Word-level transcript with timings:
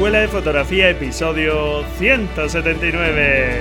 Escuela 0.00 0.20
de 0.20 0.28
Fotografía, 0.28 0.88
episodio 0.88 1.84
179. 1.98 3.60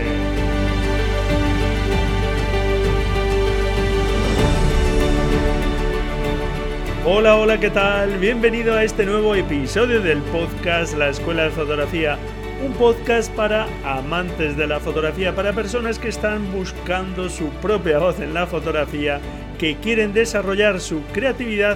Hola, 7.05 7.35
hola, 7.35 7.59
¿qué 7.59 7.69
tal? 7.69 8.19
Bienvenido 8.19 8.73
a 8.73 8.85
este 8.85 9.05
nuevo 9.05 9.35
episodio 9.35 10.01
del 10.01 10.19
podcast 10.19 10.95
La 10.95 11.09
Escuela 11.09 11.43
de 11.43 11.49
Fotografía. 11.49 12.17
Un 12.65 12.71
podcast 12.71 13.29
para 13.33 13.67
amantes 13.83 14.55
de 14.55 14.65
la 14.65 14.79
fotografía, 14.79 15.35
para 15.35 15.51
personas 15.51 15.99
que 15.99 16.07
están 16.07 16.53
buscando 16.53 17.27
su 17.27 17.49
propia 17.61 17.99
voz 17.99 18.21
en 18.21 18.33
la 18.33 18.47
fotografía, 18.47 19.19
que 19.57 19.75
quieren 19.75 20.13
desarrollar 20.13 20.79
su 20.79 21.01
creatividad 21.11 21.75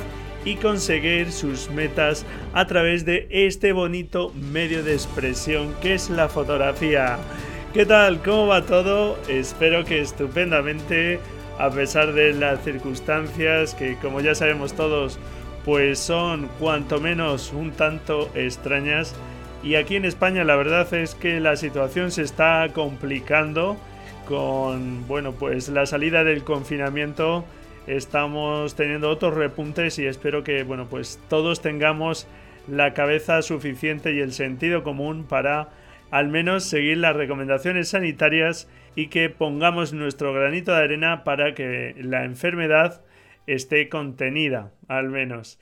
conseguir 0.61 1.31
sus 1.31 1.69
metas 1.69 2.25
a 2.53 2.67
través 2.67 3.05
de 3.05 3.27
este 3.30 3.72
bonito 3.72 4.31
medio 4.52 4.83
de 4.83 4.94
expresión 4.94 5.73
que 5.81 5.94
es 5.94 6.09
la 6.09 6.27
fotografía. 6.27 7.17
¿Qué 7.73 7.86
tal? 7.86 8.22
¿Cómo 8.22 8.47
va 8.47 8.66
todo? 8.66 9.17
Espero 9.27 9.86
que 9.86 10.02
estupendamente, 10.02 11.19
a 11.58 11.69
pesar 11.69 12.14
de 12.14 12.33
las 12.33 12.64
circunstancias 12.64 13.73
que 13.73 13.95
como 13.97 14.19
ya 14.19 14.36
sabemos 14.36 14.73
todos, 14.73 15.17
pues 15.66 15.97
son 15.97 16.49
cuanto 16.59 16.99
menos 16.99 17.53
un 17.53 17.71
tanto 17.71 18.30
extrañas. 18.36 19.16
Y 19.64 19.75
aquí 19.75 19.95
en 19.95 20.05
España 20.05 20.44
la 20.44 20.58
verdad 20.58 20.94
es 20.94 21.16
que 21.16 21.39
la 21.39 21.55
situación 21.55 22.11
se 22.11 22.21
está 22.21 22.67
complicando 22.73 23.77
con, 24.27 25.08
bueno, 25.08 25.31
pues 25.31 25.69
la 25.69 25.86
salida 25.86 26.23
del 26.23 26.44
confinamiento 26.44 27.45
estamos 27.88 28.76
teniendo 28.76 29.09
otros 29.09 29.34
repuntes 29.34 30.00
y 30.00 30.06
espero 30.06 30.44
que, 30.44 30.64
bueno, 30.64 30.88
pues 30.89 31.20
todos 31.30 31.62
tengamos 31.62 32.28
la 32.67 32.94
cabeza 32.94 33.42
suficiente 33.42 34.14
y 34.14 34.20
el 34.20 34.31
sentido 34.31 34.84
común 34.84 35.26
para 35.28 35.70
al 36.11 36.30
menos 36.30 36.64
seguir 36.64 36.98
las 37.00 37.16
recomendaciones 37.16 37.89
sanitarias 37.89 38.70
y 38.95 39.08
que 39.08 39.30
pongamos 39.30 39.94
nuestro 39.94 40.34
granito 40.34 40.72
de 40.72 40.84
arena 40.84 41.23
para 41.23 41.56
que 41.56 41.95
la 41.98 42.23
enfermedad 42.23 43.02
esté 43.48 43.89
contenida, 43.89 44.71
al 44.88 45.10
menos. 45.10 45.60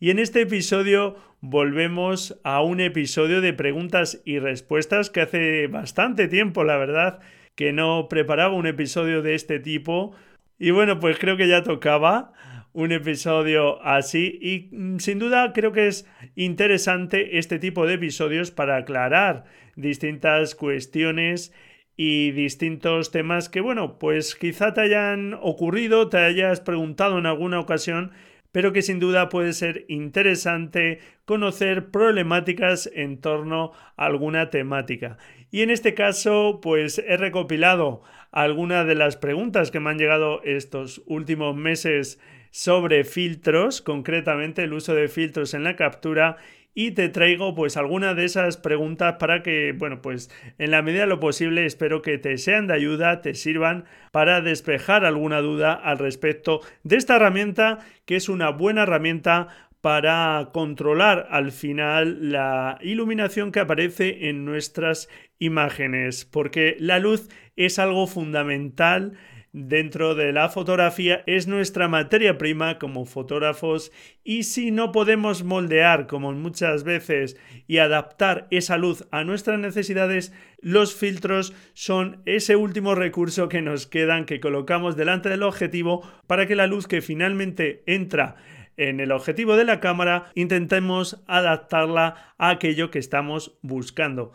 Y 0.00 0.10
en 0.10 0.18
este 0.18 0.40
episodio 0.40 1.16
volvemos 1.40 2.40
a 2.42 2.62
un 2.62 2.80
episodio 2.80 3.40
de 3.40 3.52
preguntas 3.52 4.20
y 4.24 4.38
respuestas 4.38 5.10
que 5.10 5.20
hace 5.20 5.66
bastante 5.66 6.26
tiempo, 6.26 6.64
la 6.64 6.76
verdad, 6.76 7.20
que 7.54 7.72
no 7.72 8.08
preparaba 8.08 8.54
un 8.54 8.66
episodio 8.66 9.22
de 9.22 9.34
este 9.34 9.60
tipo 9.60 10.14
y 10.62 10.70
bueno, 10.70 11.00
pues 11.00 11.18
creo 11.18 11.36
que 11.36 11.48
ya 11.48 11.64
tocaba 11.64 12.32
un 12.72 12.92
episodio 12.92 13.82
así 13.84 14.38
y 14.40 14.68
mm, 14.70 14.98
sin 15.00 15.18
duda 15.18 15.52
creo 15.52 15.72
que 15.72 15.88
es 15.88 16.06
interesante 16.36 17.36
este 17.38 17.58
tipo 17.58 17.84
de 17.84 17.94
episodios 17.94 18.52
para 18.52 18.76
aclarar 18.76 19.42
distintas 19.74 20.54
cuestiones 20.54 21.52
y 21.96 22.30
distintos 22.30 23.10
temas 23.10 23.48
que 23.48 23.60
bueno, 23.60 23.98
pues 23.98 24.36
quizá 24.36 24.72
te 24.72 24.82
hayan 24.82 25.34
ocurrido, 25.42 26.08
te 26.08 26.18
hayas 26.18 26.60
preguntado 26.60 27.18
en 27.18 27.26
alguna 27.26 27.58
ocasión, 27.58 28.12
pero 28.52 28.72
que 28.72 28.82
sin 28.82 29.00
duda 29.00 29.30
puede 29.30 29.54
ser 29.54 29.84
interesante 29.88 31.00
conocer 31.24 31.90
problemáticas 31.90 32.88
en 32.94 33.20
torno 33.20 33.72
a 33.96 34.06
alguna 34.06 34.50
temática. 34.50 35.18
Y 35.50 35.62
en 35.62 35.70
este 35.70 35.94
caso, 35.94 36.60
pues 36.62 36.98
he 36.98 37.16
recopilado 37.16 38.02
algunas 38.32 38.86
de 38.86 38.94
las 38.94 39.16
preguntas 39.16 39.70
que 39.70 39.78
me 39.78 39.90
han 39.90 39.98
llegado 39.98 40.42
estos 40.42 41.02
últimos 41.06 41.54
meses 41.54 42.18
sobre 42.50 43.04
filtros, 43.04 43.82
concretamente 43.82 44.64
el 44.64 44.72
uso 44.72 44.94
de 44.94 45.08
filtros 45.08 45.54
en 45.54 45.64
la 45.64 45.76
captura 45.76 46.38
y 46.74 46.92
te 46.92 47.10
traigo 47.10 47.54
pues 47.54 47.76
algunas 47.76 48.16
de 48.16 48.24
esas 48.24 48.56
preguntas 48.56 49.16
para 49.18 49.42
que, 49.42 49.74
bueno, 49.76 50.00
pues 50.00 50.30
en 50.58 50.70
la 50.70 50.80
medida 50.80 51.02
de 51.02 51.08
lo 51.08 51.20
posible 51.20 51.66
espero 51.66 52.00
que 52.00 52.16
te 52.16 52.38
sean 52.38 52.66
de 52.66 52.74
ayuda, 52.74 53.20
te 53.20 53.34
sirvan 53.34 53.84
para 54.10 54.40
despejar 54.40 55.04
alguna 55.04 55.40
duda 55.40 55.74
al 55.74 55.98
respecto 55.98 56.60
de 56.82 56.96
esta 56.96 57.16
herramienta 57.16 57.80
que 58.06 58.16
es 58.16 58.30
una 58.30 58.50
buena 58.50 58.84
herramienta 58.84 59.48
para 59.82 60.50
controlar 60.54 61.26
al 61.30 61.50
final 61.50 62.30
la 62.30 62.78
iluminación 62.82 63.50
que 63.50 63.60
aparece 63.60 64.28
en 64.28 64.44
nuestras 64.44 65.08
imágenes, 65.40 66.24
porque 66.24 66.76
la 66.78 67.00
luz 67.00 67.28
es 67.56 67.80
algo 67.80 68.06
fundamental 68.06 69.14
dentro 69.52 70.14
de 70.14 70.32
la 70.32 70.48
fotografía, 70.48 71.24
es 71.26 71.48
nuestra 71.48 71.88
materia 71.88 72.38
prima 72.38 72.78
como 72.78 73.04
fotógrafos 73.04 73.90
y 74.24 74.44
si 74.44 74.70
no 74.70 74.92
podemos 74.92 75.42
moldear 75.42 76.06
como 76.06 76.32
muchas 76.32 76.84
veces 76.84 77.36
y 77.66 77.78
adaptar 77.78 78.46
esa 78.50 78.78
luz 78.78 79.06
a 79.10 79.24
nuestras 79.24 79.58
necesidades, 79.58 80.32
los 80.60 80.94
filtros 80.94 81.52
son 81.74 82.22
ese 82.24 82.54
último 82.54 82.94
recurso 82.94 83.48
que 83.48 83.62
nos 83.62 83.88
quedan, 83.88 84.26
que 84.26 84.40
colocamos 84.40 84.96
delante 84.96 85.28
del 85.28 85.42
objetivo 85.42 86.08
para 86.28 86.46
que 86.46 86.54
la 86.54 86.68
luz 86.68 86.86
que 86.86 87.02
finalmente 87.02 87.82
entra 87.86 88.36
en 88.76 89.00
el 89.00 89.12
objetivo 89.12 89.56
de 89.56 89.64
la 89.64 89.80
cámara 89.80 90.30
intentemos 90.34 91.22
adaptarla 91.26 92.34
a 92.38 92.50
aquello 92.50 92.90
que 92.90 92.98
estamos 92.98 93.58
buscando 93.62 94.32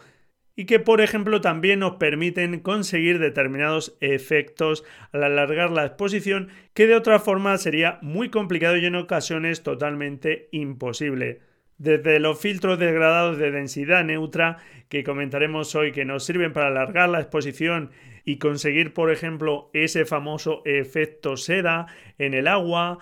y 0.57 0.65
que 0.65 0.79
por 0.79 1.01
ejemplo 1.01 1.39
también 1.39 1.79
nos 1.79 1.97
permiten 1.97 2.59
conseguir 2.59 3.19
determinados 3.19 3.95
efectos 4.01 4.83
al 5.11 5.23
alargar 5.23 5.69
la 5.69 5.85
exposición 5.85 6.49
que 6.73 6.87
de 6.87 6.95
otra 6.95 7.19
forma 7.19 7.57
sería 7.57 7.99
muy 8.01 8.29
complicado 8.29 8.75
y 8.75 8.85
en 8.85 8.95
ocasiones 8.95 9.61
totalmente 9.61 10.49
imposible. 10.51 11.41
Desde 11.77 12.19
los 12.19 12.41
filtros 12.41 12.79
degradados 12.79 13.37
de 13.37 13.51
densidad 13.51 14.03
neutra 14.03 14.57
que 14.89 15.03
comentaremos 15.03 15.75
hoy 15.75 15.91
que 15.91 16.05
nos 16.05 16.25
sirven 16.25 16.53
para 16.53 16.67
alargar 16.67 17.07
la 17.07 17.21
exposición 17.21 17.91
y 18.25 18.39
conseguir 18.39 18.95
por 18.95 19.11
ejemplo 19.11 19.69
ese 19.73 20.05
famoso 20.05 20.63
efecto 20.65 21.37
seda 21.37 21.85
en 22.17 22.33
el 22.33 22.47
agua 22.47 22.97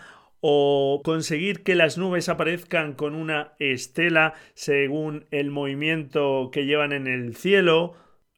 o 0.47 1.01
conseguir 1.03 1.63
que 1.63 1.73
las 1.73 1.97
nubes 1.97 2.29
aparezcan 2.29 2.94
con 2.94 3.16
una 3.16 3.53
estela 3.57 4.35
según 4.53 5.25
el 5.31 5.50
movimiento 5.50 6.51
que 6.53 6.67
llevan 6.67 6.94
en 6.94 7.07
el 7.07 7.35
cielo, 7.35 7.95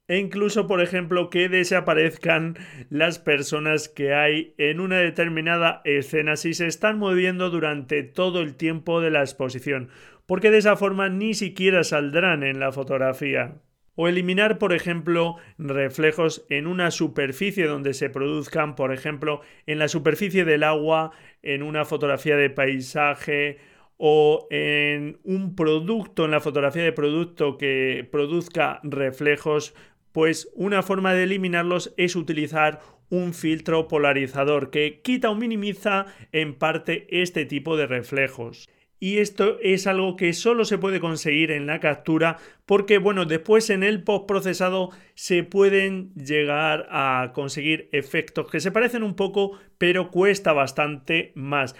e 0.07 0.18
incluso, 0.18 0.68
por 0.68 0.81
ejemplo, 0.81 1.30
que 1.30 1.50
desaparezcan 1.50 2.56
las 2.89 3.19
personas 3.19 3.89
que 3.89 4.13
hay 4.13 4.56
en 4.57 4.80
una 4.80 5.00
determinada 5.00 5.81
escena 5.83 6.38
si 6.38 6.54
se 6.54 6.68
están 6.68 6.98
moviendo 6.98 7.50
durante 7.50 8.04
todo 8.04 8.39
el 8.39 8.56
tiempo 8.56 9.01
de 9.01 9.12
la 9.12 9.19
exposición, 9.19 9.89
porque 10.25 10.50
de 10.50 10.60
esa 10.60 10.77
forma 10.77 11.10
ni 11.10 11.33
siquiera 11.33 11.83
saldrán 11.83 12.42
en 12.44 12.62
la 12.62 12.71
fotografía 12.71 13.57
o 13.98 14.08
eliminar, 14.08 14.60
por 14.60 14.74
ejemplo, 14.74 15.38
reflejos 15.58 16.46
en 16.50 16.68
una 16.68 16.92
superficie 16.92 17.66
donde 17.66 17.96
se 17.96 18.12
produzcan, 18.12 18.76
por 18.76 18.94
ejemplo, 18.94 19.42
en 19.66 19.80
la 19.80 19.88
superficie 19.88 20.46
del 20.46 20.64
agua, 20.64 21.12
en 21.42 21.64
una 21.64 21.84
fotografía 21.84 22.38
de 22.38 22.52
paisaje 22.52 23.58
o 23.98 24.48
en 24.52 25.20
un 25.24 25.56
producto, 25.56 26.26
en 26.26 26.32
la 26.32 26.40
fotografía 26.40 26.84
de 26.84 26.94
producto 26.94 27.58
que 27.58 28.08
produzca 28.12 28.80
reflejos, 28.84 29.74
pues 30.12 30.52
una 30.54 30.84
forma 30.84 31.16
de 31.16 31.24
eliminarlos 31.24 31.96
es 31.98 32.16
utilizar 32.16 32.82
un 33.10 33.34
filtro 33.34 33.88
polarizador 33.88 34.70
que 34.70 35.02
quita 35.02 35.32
o 35.32 35.36
minimiza 35.36 36.06
en 36.32 36.54
parte 36.54 37.08
este 37.10 37.46
tipo 37.46 37.78
de 37.78 37.88
reflejos. 37.88 38.70
Y 39.00 39.20
esto 39.20 39.58
es 39.62 39.86
algo 39.86 40.16
que 40.16 40.34
solo 40.34 40.66
se 40.66 40.80
puede 40.80 41.00
conseguir 41.00 41.52
en 41.52 41.68
la 41.68 41.80
captura 41.80 42.38
porque, 42.66 42.98
bueno, 42.98 43.26
después 43.26 43.70
en 43.70 43.84
el 43.84 44.04
postprocesado 44.04 44.90
se 45.14 45.44
pueden 45.44 46.14
llegar 46.16 46.88
a 46.90 47.32
conseguir 47.34 47.90
efectos 47.92 48.50
que 48.50 48.60
se 48.60 48.72
parecen 48.72 49.04
un 49.04 49.16
poco, 49.16 49.60
pero 49.78 50.10
cuesta 50.10 50.52
bastante 50.54 51.32
más. 51.36 51.76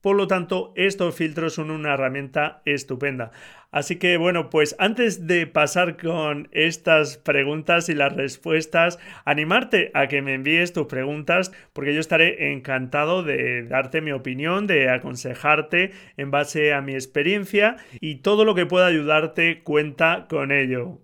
Por 0.00 0.16
lo 0.16 0.26
tanto, 0.26 0.72
estos 0.74 1.14
filtros 1.14 1.54
son 1.54 1.70
una 1.70 1.94
herramienta 1.94 2.62
estupenda. 2.64 3.30
Así 3.72 3.96
que 3.96 4.18
bueno, 4.18 4.50
pues 4.50 4.76
antes 4.78 5.26
de 5.26 5.46
pasar 5.46 5.96
con 5.96 6.48
estas 6.52 7.16
preguntas 7.16 7.88
y 7.88 7.94
las 7.94 8.14
respuestas, 8.14 8.98
animarte 9.24 9.90
a 9.94 10.08
que 10.08 10.20
me 10.20 10.34
envíes 10.34 10.74
tus 10.74 10.86
preguntas 10.86 11.52
porque 11.72 11.94
yo 11.94 12.00
estaré 12.00 12.52
encantado 12.52 13.22
de 13.22 13.62
darte 13.62 14.02
mi 14.02 14.12
opinión, 14.12 14.66
de 14.66 14.90
aconsejarte 14.90 15.92
en 16.18 16.30
base 16.30 16.74
a 16.74 16.82
mi 16.82 16.92
experiencia 16.92 17.78
y 17.98 18.16
todo 18.16 18.44
lo 18.44 18.54
que 18.54 18.66
pueda 18.66 18.86
ayudarte 18.86 19.62
cuenta 19.62 20.26
con 20.28 20.52
ello. 20.52 21.00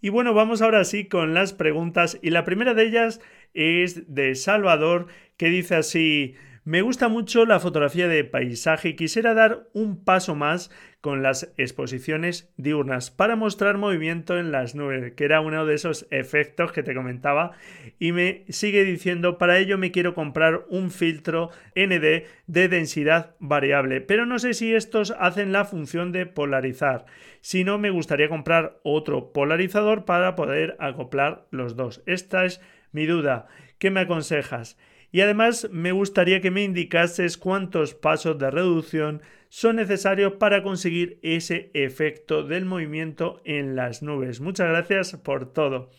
Y 0.00 0.10
bueno, 0.10 0.32
vamos 0.32 0.62
ahora 0.62 0.84
sí 0.84 1.06
con 1.06 1.34
las 1.34 1.52
preguntas 1.52 2.20
y 2.22 2.30
la 2.30 2.44
primera 2.44 2.74
de 2.74 2.84
ellas 2.84 3.20
es 3.52 4.14
de 4.14 4.36
Salvador 4.36 5.08
que 5.36 5.48
dice 5.48 5.74
así, 5.74 6.36
Me 6.64 6.80
gusta 6.80 7.08
mucho 7.08 7.44
la 7.44 7.58
fotografía 7.58 8.06
de 8.06 8.22
paisaje 8.22 8.90
y 8.90 8.94
quisiera 8.94 9.34
dar 9.34 9.66
un 9.72 10.04
paso 10.04 10.36
más 10.36 10.70
con 11.00 11.20
las 11.20 11.52
exposiciones 11.56 12.52
diurnas 12.56 13.10
para 13.10 13.34
mostrar 13.34 13.78
movimiento 13.78 14.38
en 14.38 14.52
las 14.52 14.76
nubes, 14.76 15.14
que 15.14 15.24
era 15.24 15.40
uno 15.40 15.66
de 15.66 15.74
esos 15.74 16.06
efectos 16.12 16.70
que 16.70 16.84
te 16.84 16.94
comentaba 16.94 17.50
y 17.98 18.12
me 18.12 18.44
sigue 18.48 18.84
diciendo 18.84 19.38
para 19.38 19.58
ello 19.58 19.76
me 19.76 19.90
quiero 19.90 20.14
comprar 20.14 20.64
un 20.68 20.92
filtro 20.92 21.50
ND 21.74 22.26
de 22.46 22.68
densidad 22.68 23.34
variable, 23.40 24.00
pero 24.00 24.24
no 24.24 24.38
sé 24.38 24.54
si 24.54 24.72
estos 24.72 25.12
hacen 25.18 25.50
la 25.50 25.64
función 25.64 26.12
de 26.12 26.26
polarizar. 26.26 27.06
Si 27.40 27.64
no, 27.64 27.78
me 27.78 27.90
gustaría 27.90 28.28
comprar 28.28 28.78
otro 28.84 29.32
polarizador 29.32 30.04
para 30.04 30.36
poder 30.36 30.76
acoplar 30.78 31.44
los 31.50 31.74
dos. 31.74 32.04
Esta 32.06 32.44
es 32.44 32.60
mi 32.92 33.06
duda. 33.06 33.48
¿Qué 33.78 33.90
me 33.90 33.98
aconsejas? 33.98 34.78
Y 35.12 35.20
además 35.20 35.68
me 35.70 35.92
gustaría 35.92 36.40
que 36.40 36.50
me 36.50 36.64
indicases 36.64 37.36
cuántos 37.36 37.94
pasos 37.94 38.38
de 38.38 38.50
reducción 38.50 39.20
son 39.50 39.76
necesarios 39.76 40.32
para 40.32 40.62
conseguir 40.62 41.18
ese 41.22 41.70
efecto 41.74 42.42
del 42.42 42.64
movimiento 42.64 43.42
en 43.44 43.76
las 43.76 44.02
nubes. 44.02 44.40
Muchas 44.40 44.68
gracias 44.68 45.14
por 45.18 45.52
todo. 45.52 45.90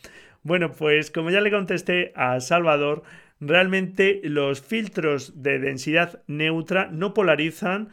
Bueno, 0.41 0.71
pues 0.71 1.11
como 1.11 1.29
ya 1.29 1.39
le 1.39 1.51
contesté 1.51 2.11
a 2.15 2.39
Salvador, 2.39 3.03
realmente 3.39 4.19
los 4.23 4.61
filtros 4.61 5.43
de 5.43 5.59
densidad 5.59 6.23
neutra 6.25 6.89
no 6.91 7.13
polarizan 7.13 7.89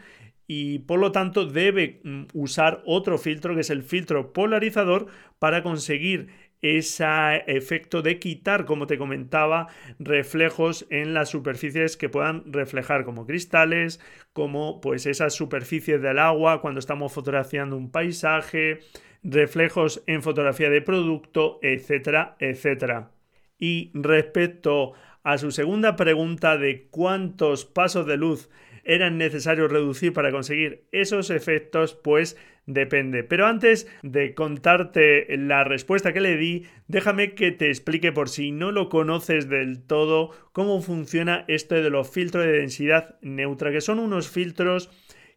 y 0.46 0.81
por 0.81 0.99
lo 0.99 1.12
tanto 1.12 1.44
debe 1.44 2.00
mm, 2.02 2.22
usar 2.32 2.82
otro 2.87 3.19
filtro 3.19 3.55
que 3.55 3.61
es 3.61 3.70
el 3.70 3.82
filtro 3.82 4.32
polarizador 4.32 5.06
para 5.38 5.62
conseguir 5.62 6.28
ese 6.62 7.04
efecto 7.46 8.02
de 8.02 8.18
quitar, 8.18 8.64
como 8.64 8.86
te 8.86 8.98
comentaba, 8.98 9.68
reflejos 9.98 10.86
en 10.90 11.14
las 11.14 11.30
superficies 11.30 11.96
que 11.96 12.08
puedan 12.08 12.52
reflejar 12.52 13.04
como 13.04 13.26
cristales, 13.26 14.00
como 14.32 14.80
pues 14.80 15.06
esas 15.06 15.34
superficies 15.34 16.02
del 16.02 16.18
agua 16.18 16.60
cuando 16.60 16.80
estamos 16.80 17.12
fotografiando 17.12 17.76
un 17.76 17.90
paisaje, 17.90 18.80
reflejos 19.22 20.02
en 20.06 20.22
fotografía 20.22 20.70
de 20.70 20.82
producto, 20.82 21.58
etcétera, 21.62 22.36
etcétera. 22.38 23.10
Y 23.58 23.90
respecto 23.94 24.92
a 25.22 25.38
su 25.38 25.50
segunda 25.50 25.96
pregunta 25.96 26.56
de 26.56 26.88
cuántos 26.88 27.64
pasos 27.66 28.06
de 28.06 28.16
luz 28.16 28.48
eran 28.84 29.18
necesarios 29.18 29.70
reducir 29.70 30.12
para 30.12 30.32
conseguir 30.32 30.86
esos 30.92 31.30
efectos, 31.30 31.94
pues 31.94 32.36
depende. 32.66 33.24
Pero 33.24 33.46
antes 33.46 33.86
de 34.02 34.34
contarte 34.34 35.26
la 35.36 35.64
respuesta 35.64 36.12
que 36.12 36.20
le 36.20 36.36
di, 36.36 36.66
déjame 36.88 37.34
que 37.34 37.52
te 37.52 37.68
explique 37.68 38.12
por 38.12 38.28
si 38.28 38.52
no 38.52 38.72
lo 38.72 38.88
conoces 38.88 39.48
del 39.48 39.82
todo 39.82 40.30
cómo 40.52 40.80
funciona 40.80 41.44
esto 41.48 41.74
de 41.74 41.90
los 41.90 42.10
filtros 42.10 42.44
de 42.44 42.52
densidad 42.52 43.18
neutra, 43.22 43.70
que 43.72 43.80
son 43.80 43.98
unos 43.98 44.28
filtros 44.28 44.90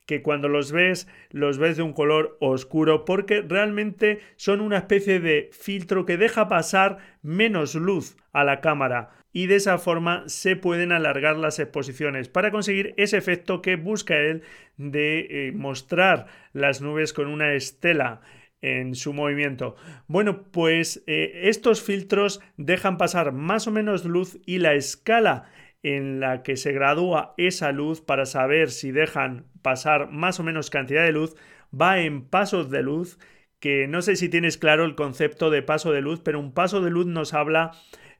que 0.05 0.21
cuando 0.21 0.49
los 0.49 0.71
ves 0.71 1.07
los 1.29 1.57
ves 1.57 1.77
de 1.77 1.83
un 1.83 1.93
color 1.93 2.37
oscuro 2.41 3.05
porque 3.05 3.41
realmente 3.41 4.19
son 4.35 4.59
una 4.59 4.77
especie 4.77 5.19
de 5.19 5.49
filtro 5.53 6.05
que 6.05 6.17
deja 6.17 6.49
pasar 6.49 6.97
menos 7.21 7.75
luz 7.75 8.17
a 8.33 8.43
la 8.43 8.59
cámara 8.59 9.22
y 9.33 9.47
de 9.47 9.55
esa 9.55 9.79
forma 9.79 10.23
se 10.27 10.55
pueden 10.55 10.91
alargar 10.91 11.35
las 11.35 11.59
exposiciones 11.59 12.29
para 12.29 12.51
conseguir 12.51 12.93
ese 12.97 13.17
efecto 13.17 13.61
que 13.61 13.75
busca 13.75 14.15
él 14.15 14.43
de 14.77 15.47
eh, 15.47 15.51
mostrar 15.51 16.27
las 16.53 16.81
nubes 16.81 17.11
con 17.11 17.27
una 17.27 17.53
estela 17.53 18.21
en 18.61 18.95
su 18.95 19.11
movimiento. 19.11 19.75
Bueno, 20.07 20.43
pues 20.51 21.03
eh, 21.07 21.41
estos 21.45 21.81
filtros 21.81 22.39
dejan 22.55 22.97
pasar 22.97 23.33
más 23.33 23.67
o 23.67 23.71
menos 23.71 24.05
luz 24.05 24.39
y 24.45 24.59
la 24.59 24.75
escala 24.75 25.49
en 25.81 26.21
la 26.21 26.43
que 26.43 26.55
se 26.55 26.71
gradúa 26.71 27.33
esa 27.37 27.73
luz 27.73 27.99
para 27.99 28.25
saber 28.25 28.71
si 28.71 28.91
dejan 28.91 29.47
pasar 29.61 30.11
más 30.11 30.39
o 30.39 30.43
menos 30.43 30.69
cantidad 30.69 31.03
de 31.03 31.11
luz 31.11 31.35
va 31.73 31.99
en 31.99 32.23
pasos 32.23 32.69
de 32.69 32.83
luz 32.83 33.17
que 33.59 33.87
no 33.87 34.01
sé 34.01 34.15
si 34.15 34.29
tienes 34.29 34.57
claro 34.57 34.85
el 34.85 34.95
concepto 34.95 35.49
de 35.49 35.61
paso 35.61 35.91
de 35.91 36.01
luz, 36.01 36.19
pero 36.19 36.39
un 36.39 36.53
paso 36.53 36.81
de 36.81 36.89
luz 36.89 37.05
nos 37.05 37.33
habla 37.33 37.71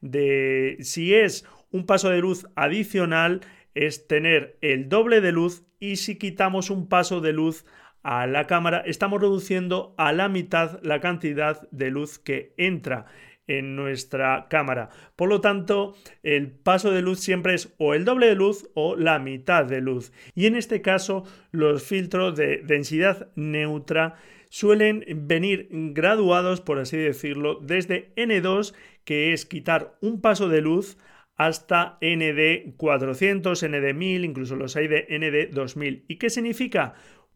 de 0.03 0.77
si 0.81 1.15
es 1.15 1.47
un 1.71 1.85
paso 1.85 2.09
de 2.09 2.19
luz 2.19 2.45
adicional, 2.55 3.41
es 3.73 4.07
tener 4.07 4.57
el 4.61 4.89
doble 4.89 5.21
de 5.21 5.31
luz 5.31 5.63
y 5.79 5.95
si 5.95 6.17
quitamos 6.17 6.69
un 6.69 6.88
paso 6.88 7.21
de 7.21 7.33
luz 7.33 7.65
a 8.03 8.27
la 8.27 8.45
cámara, 8.45 8.83
estamos 8.85 9.21
reduciendo 9.21 9.95
a 9.97 10.11
la 10.11 10.27
mitad 10.27 10.79
la 10.83 11.00
cantidad 11.00 11.67
de 11.71 11.89
luz 11.89 12.19
que 12.19 12.53
entra 12.57 13.05
en 13.47 13.75
nuestra 13.75 14.47
cámara. 14.50 14.89
Por 15.15 15.29
lo 15.29 15.41
tanto, 15.41 15.95
el 16.21 16.51
paso 16.51 16.91
de 16.91 17.01
luz 17.01 17.19
siempre 17.19 17.53
es 17.53 17.73
o 17.77 17.94
el 17.94 18.05
doble 18.05 18.27
de 18.27 18.35
luz 18.35 18.69
o 18.73 18.95
la 18.95 19.19
mitad 19.19 19.65
de 19.65 19.81
luz. 19.81 20.11
Y 20.35 20.45
en 20.45 20.55
este 20.55 20.81
caso, 20.81 21.23
los 21.51 21.83
filtros 21.83 22.35
de 22.35 22.57
densidad 22.57 23.29
neutra 23.35 24.15
suelen 24.53 25.03
venir 25.27 25.67
graduados, 25.71 26.61
por 26.61 26.77
así 26.77 26.95
decirlo, 26.95 27.57
desde 27.59 28.13
N2 28.15 28.75
que 29.03 29.33
es 29.33 29.47
quitar 29.47 29.97
un 30.00 30.21
paso 30.21 30.47
de 30.47 30.61
luz 30.61 31.00
hasta 31.35 31.97
ND 32.01 32.75
400, 32.77 33.63
ND 33.63 33.95
1000, 33.95 34.25
incluso 34.25 34.55
los 34.55 34.75
hay 34.75 34.88
de 34.88 35.07
ND 35.09 35.55
2000. 35.55 36.05
¿Y 36.07 36.17
qué 36.17 36.29
significa? 36.29 36.94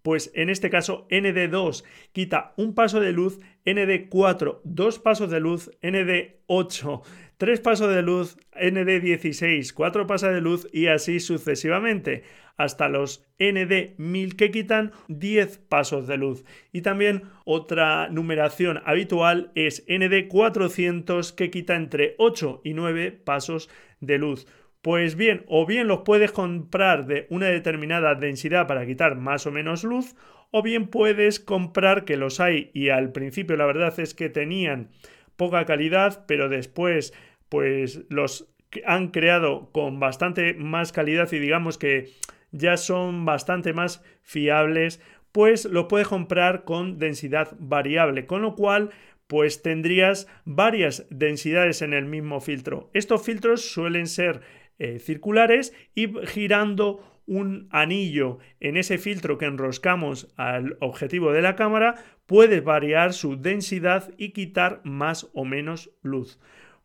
Pues 0.07 0.31
en 0.35 0.49
este 0.49 0.69
caso 0.69 1.05
ND2 1.09 1.83
quita 2.13 2.53
un 2.55 2.75
paso 2.75 3.01
de 3.01 3.11
luz, 3.11 3.41
ND4 3.65 4.61
dos 4.63 4.99
pasos 4.99 5.29
de 5.29 5.41
luz, 5.41 5.69
ND8 5.81 7.01
tres 7.35 7.59
pasos 7.59 7.93
de 7.93 8.01
luz, 8.03 8.37
ND16 8.53 9.73
cuatro 9.73 10.07
pasos 10.07 10.33
de 10.33 10.39
luz 10.39 10.65
y 10.71 10.87
así 10.87 11.19
sucesivamente 11.19 12.23
hasta 12.55 12.87
los 12.87 13.27
ND1000 13.37 14.37
que 14.37 14.49
quitan 14.49 14.93
10 15.09 15.57
pasos 15.57 16.07
de 16.07 16.15
luz. 16.15 16.45
Y 16.71 16.83
también 16.83 17.23
otra 17.43 18.07
numeración 18.07 18.81
habitual 18.85 19.51
es 19.55 19.85
ND400 19.87 21.35
que 21.35 21.51
quita 21.51 21.75
entre 21.75 22.15
8 22.17 22.61
y 22.63 22.73
9 22.75 23.11
pasos 23.11 23.69
de 23.99 24.19
luz. 24.19 24.47
Pues 24.87 25.17
bien, 25.17 25.43
o 25.49 25.65
bien 25.65 25.89
los 25.89 26.03
puedes 26.05 26.31
comprar 26.31 27.07
de 27.07 27.27
una 27.29 27.47
determinada 27.47 28.15
densidad 28.15 28.67
para 28.67 28.85
quitar 28.85 29.17
más 29.17 29.45
o 29.45 29.51
menos 29.51 29.83
luz, 29.83 30.15
o 30.49 30.63
bien 30.63 30.87
puedes 30.87 31.41
comprar 31.41 32.05
que 32.05 32.15
los 32.15 32.39
hay 32.39 32.71
y 32.73 32.87
al 32.87 33.11
principio 33.11 33.57
la 33.57 33.65
verdad 33.65 33.99
es 33.99 34.13
que 34.13 34.29
tenían 34.29 34.91
poca 35.35 35.65
calidad, 35.65 36.23
pero 36.25 36.47
después 36.47 37.13
pues 37.49 38.05
los 38.07 38.47
han 38.85 39.09
creado 39.09 39.73
con 39.73 39.99
bastante 39.99 40.53
más 40.53 40.93
calidad 40.93 41.29
y 41.33 41.39
digamos 41.39 41.77
que 41.77 42.13
ya 42.53 42.77
son 42.77 43.25
bastante 43.25 43.73
más 43.73 44.01
fiables, 44.21 45.01
pues 45.33 45.65
lo 45.65 45.89
puedes 45.89 46.07
comprar 46.07 46.63
con 46.63 46.97
densidad 46.97 47.57
variable, 47.59 48.25
con 48.25 48.41
lo 48.41 48.55
cual 48.55 48.91
pues 49.27 49.61
tendrías 49.61 50.29
varias 50.45 51.05
densidades 51.09 51.81
en 51.81 51.91
el 51.91 52.05
mismo 52.05 52.39
filtro. 52.39 52.89
Estos 52.93 53.25
filtros 53.25 53.69
suelen 53.69 54.07
ser 54.07 54.39
eh, 54.79 54.99
circulares 54.99 55.73
y 55.95 56.07
girando 56.25 57.03
un 57.25 57.67
anillo 57.71 58.39
en 58.59 58.77
ese 58.77 58.97
filtro 58.97 59.37
que 59.37 59.45
enroscamos 59.45 60.33
al 60.37 60.77
objetivo 60.79 61.33
de 61.33 61.41
la 61.41 61.55
cámara 61.55 61.95
puede 62.25 62.61
variar 62.61 63.13
su 63.13 63.35
densidad 63.35 64.13
y 64.17 64.29
quitar 64.29 64.81
más 64.83 65.29
o 65.33 65.45
menos 65.45 65.91
luz. 66.01 66.39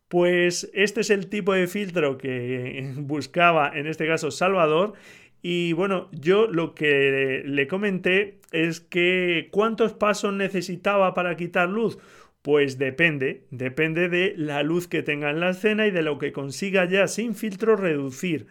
Pues 0.09 0.69
este 0.73 1.01
es 1.01 1.09
el 1.09 1.29
tipo 1.29 1.53
de 1.53 1.67
filtro 1.67 2.17
que 2.17 2.93
buscaba 2.97 3.71
en 3.73 3.87
este 3.87 4.05
caso 4.05 4.31
Salvador 4.31 4.93
y 5.45 5.73
bueno, 5.73 6.09
yo 6.13 6.47
lo 6.47 6.73
que 6.73 7.43
le 7.45 7.67
comenté 7.67 8.39
es 8.53 8.79
que 8.79 9.49
cuántos 9.51 9.93
pasos 9.93 10.33
necesitaba 10.33 11.13
para 11.13 11.35
quitar 11.35 11.67
luz. 11.67 11.99
Pues 12.43 12.77
depende, 12.77 13.45
depende 13.51 14.09
de 14.09 14.33
la 14.35 14.63
luz 14.63 14.89
que 14.89 15.01
tenga 15.01 15.29
en 15.29 15.39
la 15.39 15.51
escena 15.51 15.87
y 15.87 15.91
de 15.91 16.01
lo 16.01 16.19
que 16.19 16.33
consiga 16.33 16.83
ya 16.83 17.07
sin 17.07 17.35
filtro 17.35 17.77
reducir. 17.77 18.47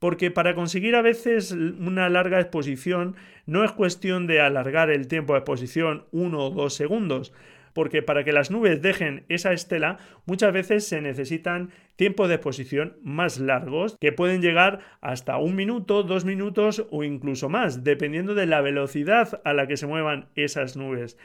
Porque 0.00 0.32
para 0.32 0.56
conseguir 0.56 0.96
a 0.96 1.00
veces 1.00 1.52
una 1.52 2.08
larga 2.08 2.40
exposición 2.40 3.14
no 3.46 3.62
es 3.62 3.70
cuestión 3.70 4.26
de 4.26 4.40
alargar 4.40 4.90
el 4.90 5.06
tiempo 5.06 5.32
de 5.32 5.38
exposición 5.38 6.06
uno 6.10 6.40
o 6.40 6.50
dos 6.50 6.74
segundos, 6.74 7.32
porque 7.72 8.02
para 8.02 8.24
que 8.24 8.32
las 8.32 8.50
nubes 8.50 8.82
dejen 8.82 9.24
esa 9.28 9.52
estela 9.52 9.98
muchas 10.24 10.52
veces 10.52 10.88
se 10.88 11.00
necesitan 11.00 11.70
tiempos 11.94 12.28
de 12.28 12.34
exposición 12.34 12.96
más 13.00 13.38
largos 13.38 13.96
que 14.00 14.10
pueden 14.10 14.42
llegar 14.42 14.80
hasta 15.00 15.36
un 15.36 15.54
minuto, 15.54 16.02
dos 16.02 16.24
minutos 16.24 16.84
o 16.90 17.04
incluso 17.04 17.48
más, 17.48 17.84
dependiendo 17.84 18.34
de 18.34 18.46
la 18.46 18.60
velocidad 18.60 19.40
a 19.44 19.52
la 19.52 19.68
que 19.68 19.76
se 19.76 19.86
muevan 19.86 20.30
esas 20.34 20.76
nubes. 20.76 21.16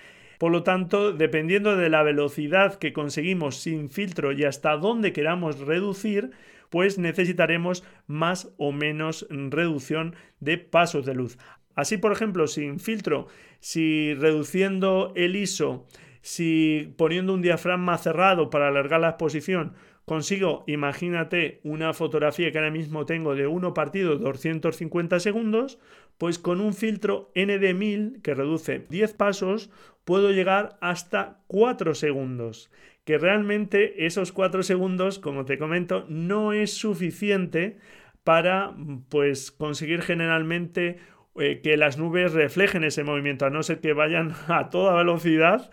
Por 0.42 0.52
lo 0.52 0.64
tanto, 0.64 1.14
dependiendo 1.14 1.78
de 1.78 1.88
la 1.92 2.02
velocidad 2.02 2.80
que 2.80 2.94
conseguimos 2.94 3.58
sin 3.58 3.92
filtro 3.92 4.32
y 4.32 4.44
hasta 4.44 4.76
dónde 4.76 5.14
queramos 5.14 5.60
reducir, 5.60 6.32
pues 6.72 6.98
necesitaremos 6.98 7.84
más 8.08 8.52
o 8.58 8.72
menos 8.72 9.28
reducción 9.30 10.16
de 10.40 10.58
pasos 10.58 11.06
de 11.06 11.14
luz. 11.14 11.38
Así, 11.76 11.98
por 11.98 12.12
ejemplo, 12.12 12.48
sin 12.48 12.80
filtro, 12.80 13.28
si 13.60 14.16
reduciendo 14.16 15.14
el 15.16 15.36
ISO 15.36 15.86
Si 16.22 16.92
poniendo 16.98 17.36
un 17.36 17.44
diafragma 17.44 18.00
cerrado 18.00 18.50
para 18.50 18.70
alargar 18.70 19.00
la 19.00 19.10
exposición 19.10 19.76
consigo, 20.06 20.64
imagínate, 20.68 21.60
una 21.64 21.94
fotografía 21.94 22.52
que 22.52 22.58
ahora 22.58 22.72
mismo 22.72 23.06
tengo 23.06 23.36
de 23.36 23.48
1 23.48 23.74
partido 23.74 24.18
250 24.18 25.20
segundos, 25.20 25.80
pues 26.18 26.40
con 26.40 26.62
un 26.62 26.74
filtro 26.74 27.32
ND1000 27.36 28.22
que 28.22 28.34
reduce 28.34 28.86
10 28.90 29.14
pasos 29.14 29.70
puedo 30.06 30.32
llegar 30.32 30.78
hasta 30.82 31.42
4 31.48 31.96
segundos. 31.96 32.72
Que 33.06 33.18
realmente 33.18 34.06
esos 34.06 34.32
4 34.32 34.64
segundos, 34.64 35.20
como 35.20 35.46
te 35.46 35.58
comento, 35.58 36.06
no 36.10 36.54
es 36.54 36.74
suficiente 36.74 37.78
para 38.24 38.76
pues 39.10 39.52
conseguir 39.52 40.02
generalmente 40.02 40.98
eh, 41.36 41.62
que 41.62 41.78
las 41.78 41.98
nubes 41.98 42.34
reflejen 42.34 42.84
ese 42.84 43.04
movimiento, 43.04 43.46
a 43.46 43.50
no 43.50 43.64
ser 43.64 43.80
que 43.80 43.94
vayan 43.94 44.34
a 44.48 44.70
toda 44.70 44.96
velocidad 44.96 45.72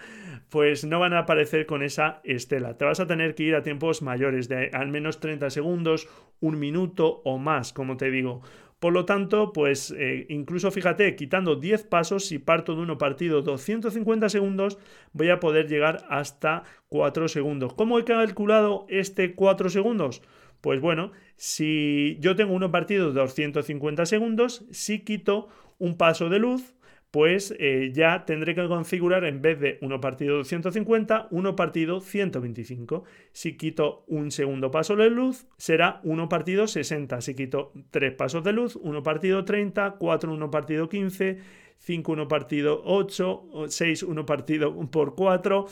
pues 0.51 0.85
no 0.85 1.01
van 1.01 1.13
a 1.13 1.21
aparecer 1.21 1.67
con 1.67 1.83
esa 1.83 2.21
estela. 2.25 2.77
Te 2.77 2.85
vas 2.85 3.01
a 3.01 3.07
tener 3.07 3.35
que 3.35 3.45
ir 3.45 3.55
a 3.55 3.63
tiempos 3.63 4.03
mayores, 4.03 4.49
de 4.49 4.71
al 4.73 4.89
menos 4.89 5.21
30 5.21 5.51
segundos, 5.51 6.09
un 6.41 6.59
minuto 6.59 7.21
o 7.25 7.39
más, 7.39 7.73
como 7.73 7.97
te 7.97 8.11
digo. 8.11 8.43
Por 8.79 8.93
lo 8.93 9.05
tanto, 9.05 9.53
pues 9.53 9.93
eh, 9.97 10.27
incluso 10.29 10.71
fíjate, 10.71 11.17
quitando 11.17 11.57
10 11.57 11.85
pasos, 11.85 12.27
si 12.27 12.39
parto 12.39 12.77
de 12.77 12.83
uno 12.83 12.97
partido 12.97 13.43
250 13.43 14.29
segundos, 14.29 14.79
voy 15.13 15.31
a 15.31 15.41
poder 15.41 15.67
llegar 15.67 16.05
hasta 16.09 16.63
4 16.89 17.27
segundos. 17.27 17.75
¿Cómo 17.75 17.99
he 17.99 18.05
calculado 18.05 18.87
este 18.89 19.35
4 19.35 19.69
segundos? 19.69 20.23
Pues 20.61 20.81
bueno, 20.81 21.11
si 21.37 22.19
yo 22.21 22.37
tengo 22.37 22.55
uno 22.55 22.71
partido 22.71 23.13
250 23.13 24.07
segundos, 24.07 24.65
si 24.71 25.01
quito 25.01 25.49
un 25.79 25.97
paso 25.97 26.29
de 26.29 26.39
luz, 26.39 26.75
pues 27.11 27.55
eh, 27.59 27.91
ya 27.95 28.27
tendré 28.27 28.55
que 28.55 28.69
configurar 28.69 29.25
en 29.25 29.41
vez 29.41 29.59
de 29.61 29.79
1 29.81 30.01
partido 30.01 30.45
150, 30.45 31.29
1 31.31 31.57
partido 31.57 32.01
125. 32.01 33.05
Si 33.33 33.57
quito 33.57 34.05
un 34.09 34.31
segundo 34.31 34.71
paso 34.71 34.95
de 34.95 35.09
luz, 35.09 35.47
será 35.57 36.01
1 36.05 36.29
partido 36.29 36.67
60. 36.67 37.21
Si 37.23 37.35
quito 37.35 37.73
3 37.91 38.13
pasos 38.15 38.45
de 38.45 38.53
luz, 38.53 38.77
1 38.77 39.03
partido 39.03 39.45
30, 39.45 39.93
4 39.93 40.33
1 40.33 40.51
partido 40.51 40.89
15, 40.89 41.39
5 41.79 42.13
1 42.13 42.29
partido 42.29 42.83
8, 42.85 43.69
6 43.69 44.03
1 44.03 44.27
partido 44.27 44.91
por 44.91 45.15
4, 45.15 45.67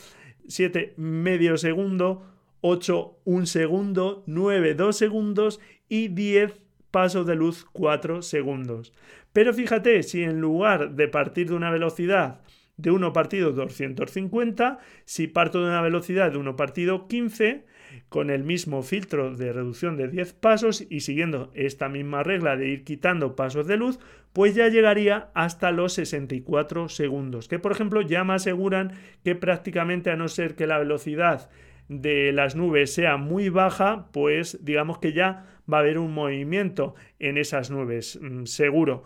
7 0.47 0.93
medio 0.97 1.57
segundo, 1.57 2.23
8 2.61 3.19
1 3.25 3.45
segundo, 3.45 4.23
9 4.25 4.73
2 4.73 4.97
segundos 4.97 5.59
y 5.87 6.07
10 6.07 6.66
pasos 6.91 7.25
de 7.25 7.35
luz 7.35 7.65
4 7.71 8.21
segundos. 8.21 8.93
Pero 9.33 9.53
fíjate, 9.53 10.03
si 10.03 10.23
en 10.23 10.41
lugar 10.41 10.95
de 10.95 11.07
partir 11.07 11.49
de 11.49 11.55
una 11.55 11.71
velocidad 11.71 12.41
de 12.77 12.91
1 12.91 13.13
partido 13.13 13.51
250, 13.51 14.79
si 15.05 15.27
parto 15.27 15.61
de 15.61 15.69
una 15.69 15.81
velocidad 15.81 16.31
de 16.31 16.37
1 16.37 16.55
partido 16.55 17.07
15, 17.07 17.65
con 18.09 18.29
el 18.29 18.43
mismo 18.43 18.83
filtro 18.83 19.35
de 19.35 19.53
reducción 19.53 19.97
de 19.97 20.07
10 20.07 20.33
pasos 20.33 20.85
y 20.89 21.01
siguiendo 21.01 21.51
esta 21.53 21.89
misma 21.89 22.23
regla 22.23 22.55
de 22.55 22.69
ir 22.69 22.83
quitando 22.83 23.35
pasos 23.35 23.67
de 23.67 23.77
luz, 23.77 23.99
pues 24.33 24.55
ya 24.55 24.67
llegaría 24.67 25.29
hasta 25.33 25.71
los 25.71 25.93
64 25.93 26.89
segundos, 26.89 27.47
que 27.47 27.59
por 27.59 27.71
ejemplo 27.71 28.01
ya 28.01 28.23
me 28.23 28.33
aseguran 28.33 28.93
que 29.23 29.35
prácticamente 29.35 30.11
a 30.11 30.15
no 30.15 30.27
ser 30.27 30.55
que 30.55 30.67
la 30.67 30.77
velocidad 30.77 31.49
de 31.89 32.31
las 32.33 32.55
nubes 32.55 32.93
sea 32.93 33.17
muy 33.17 33.49
baja, 33.49 34.07
pues 34.11 34.63
digamos 34.63 34.99
que 34.99 35.13
ya 35.13 35.56
va 35.71 35.77
a 35.77 35.79
haber 35.81 35.97
un 35.97 36.13
movimiento 36.13 36.95
en 37.19 37.37
esas 37.37 37.69
nubes, 37.69 38.19
mm, 38.21 38.45
seguro. 38.45 39.03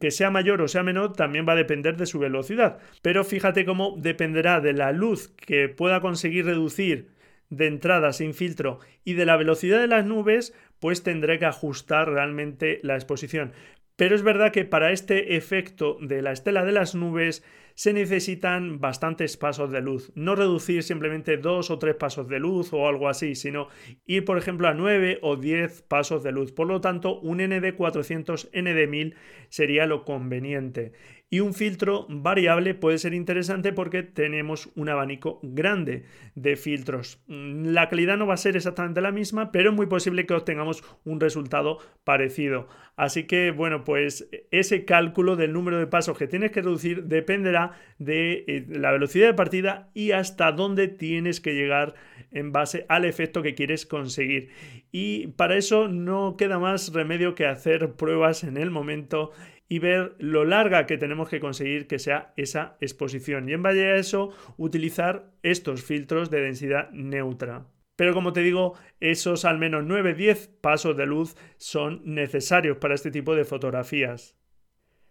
Que 0.00 0.10
sea 0.10 0.30
mayor 0.30 0.60
o 0.62 0.68
sea 0.68 0.82
menor 0.82 1.14
también 1.14 1.46
va 1.48 1.52
a 1.52 1.56
depender 1.56 1.96
de 1.96 2.06
su 2.06 2.18
velocidad. 2.18 2.78
Pero 3.02 3.24
fíjate 3.24 3.64
cómo 3.64 3.96
dependerá 3.98 4.60
de 4.60 4.72
la 4.72 4.92
luz 4.92 5.28
que 5.28 5.68
pueda 5.68 6.00
conseguir 6.00 6.46
reducir 6.46 7.08
de 7.50 7.66
entrada 7.66 8.12
sin 8.12 8.32
filtro 8.32 8.78
y 9.04 9.12
de 9.14 9.26
la 9.26 9.36
velocidad 9.36 9.78
de 9.78 9.86
las 9.86 10.06
nubes, 10.06 10.54
pues 10.80 11.02
tendré 11.02 11.38
que 11.38 11.44
ajustar 11.44 12.10
realmente 12.10 12.80
la 12.82 12.94
exposición. 12.94 13.52
Pero 13.96 14.14
es 14.14 14.22
verdad 14.22 14.52
que 14.52 14.64
para 14.64 14.90
este 14.90 15.36
efecto 15.36 15.98
de 16.00 16.22
la 16.22 16.32
estela 16.32 16.64
de 16.64 16.72
las 16.72 16.94
nubes 16.94 17.44
se 17.74 17.92
necesitan 17.92 18.80
bastantes 18.80 19.36
pasos 19.36 19.70
de 19.70 19.80
luz. 19.80 20.12
No 20.14 20.34
reducir 20.34 20.82
simplemente 20.82 21.36
dos 21.36 21.70
o 21.70 21.78
tres 21.78 21.94
pasos 21.94 22.28
de 22.28 22.38
luz 22.38 22.72
o 22.72 22.86
algo 22.86 23.08
así, 23.08 23.34
sino 23.34 23.68
ir, 24.06 24.24
por 24.24 24.38
ejemplo, 24.38 24.68
a 24.68 24.74
9 24.74 25.18
o 25.22 25.36
10 25.36 25.82
pasos 25.82 26.22
de 26.22 26.32
luz. 26.32 26.52
Por 26.52 26.66
lo 26.66 26.80
tanto, 26.80 27.20
un 27.20 27.38
ND400, 27.38 28.50
ND1000 28.52 29.14
sería 29.48 29.86
lo 29.86 30.04
conveniente. 30.04 30.92
Y 31.32 31.40
un 31.40 31.54
filtro 31.54 32.04
variable 32.10 32.74
puede 32.74 32.98
ser 32.98 33.14
interesante 33.14 33.72
porque 33.72 34.02
tenemos 34.02 34.68
un 34.76 34.90
abanico 34.90 35.40
grande 35.42 36.04
de 36.34 36.56
filtros. 36.56 37.22
La 37.26 37.88
calidad 37.88 38.18
no 38.18 38.26
va 38.26 38.34
a 38.34 38.36
ser 38.36 38.54
exactamente 38.54 39.00
la 39.00 39.12
misma, 39.12 39.50
pero 39.50 39.70
es 39.70 39.74
muy 39.74 39.86
posible 39.86 40.26
que 40.26 40.34
obtengamos 40.34 40.84
un 41.06 41.20
resultado 41.20 41.78
parecido. 42.04 42.68
Así 42.96 43.24
que, 43.24 43.50
bueno, 43.50 43.82
pues 43.82 44.28
ese 44.50 44.84
cálculo 44.84 45.34
del 45.36 45.54
número 45.54 45.78
de 45.78 45.86
pasos 45.86 46.18
que 46.18 46.26
tienes 46.26 46.50
que 46.50 46.60
reducir 46.60 47.04
dependerá 47.04 47.80
de 47.98 48.44
eh, 48.46 48.66
la 48.68 48.92
velocidad 48.92 49.28
de 49.28 49.32
partida 49.32 49.88
y 49.94 50.10
hasta 50.10 50.52
dónde 50.52 50.88
tienes 50.88 51.40
que 51.40 51.54
llegar 51.54 51.94
en 52.30 52.52
base 52.52 52.84
al 52.90 53.06
efecto 53.06 53.40
que 53.40 53.54
quieres 53.54 53.86
conseguir. 53.86 54.50
Y 54.90 55.28
para 55.28 55.56
eso 55.56 55.88
no 55.88 56.36
queda 56.36 56.58
más 56.58 56.92
remedio 56.92 57.34
que 57.34 57.46
hacer 57.46 57.92
pruebas 57.92 58.44
en 58.44 58.58
el 58.58 58.70
momento 58.70 59.32
y 59.72 59.78
ver 59.78 60.16
lo 60.18 60.44
larga 60.44 60.84
que 60.84 60.98
tenemos 60.98 61.30
que 61.30 61.40
conseguir 61.40 61.86
que 61.86 61.98
sea 61.98 62.34
esa 62.36 62.76
exposición. 62.82 63.48
Y 63.48 63.54
en 63.54 63.62
base 63.62 63.86
a 63.86 63.96
eso, 63.96 64.28
utilizar 64.58 65.32
estos 65.42 65.82
filtros 65.82 66.28
de 66.28 66.42
densidad 66.42 66.90
neutra. 66.90 67.64
Pero 67.96 68.12
como 68.12 68.34
te 68.34 68.42
digo, 68.42 68.74
esos 69.00 69.46
al 69.46 69.56
menos 69.56 69.84
9-10 69.84 70.50
pasos 70.60 70.94
de 70.94 71.06
luz 71.06 71.38
son 71.56 72.02
necesarios 72.04 72.76
para 72.76 72.94
este 72.94 73.10
tipo 73.10 73.34
de 73.34 73.46
fotografías. 73.46 74.36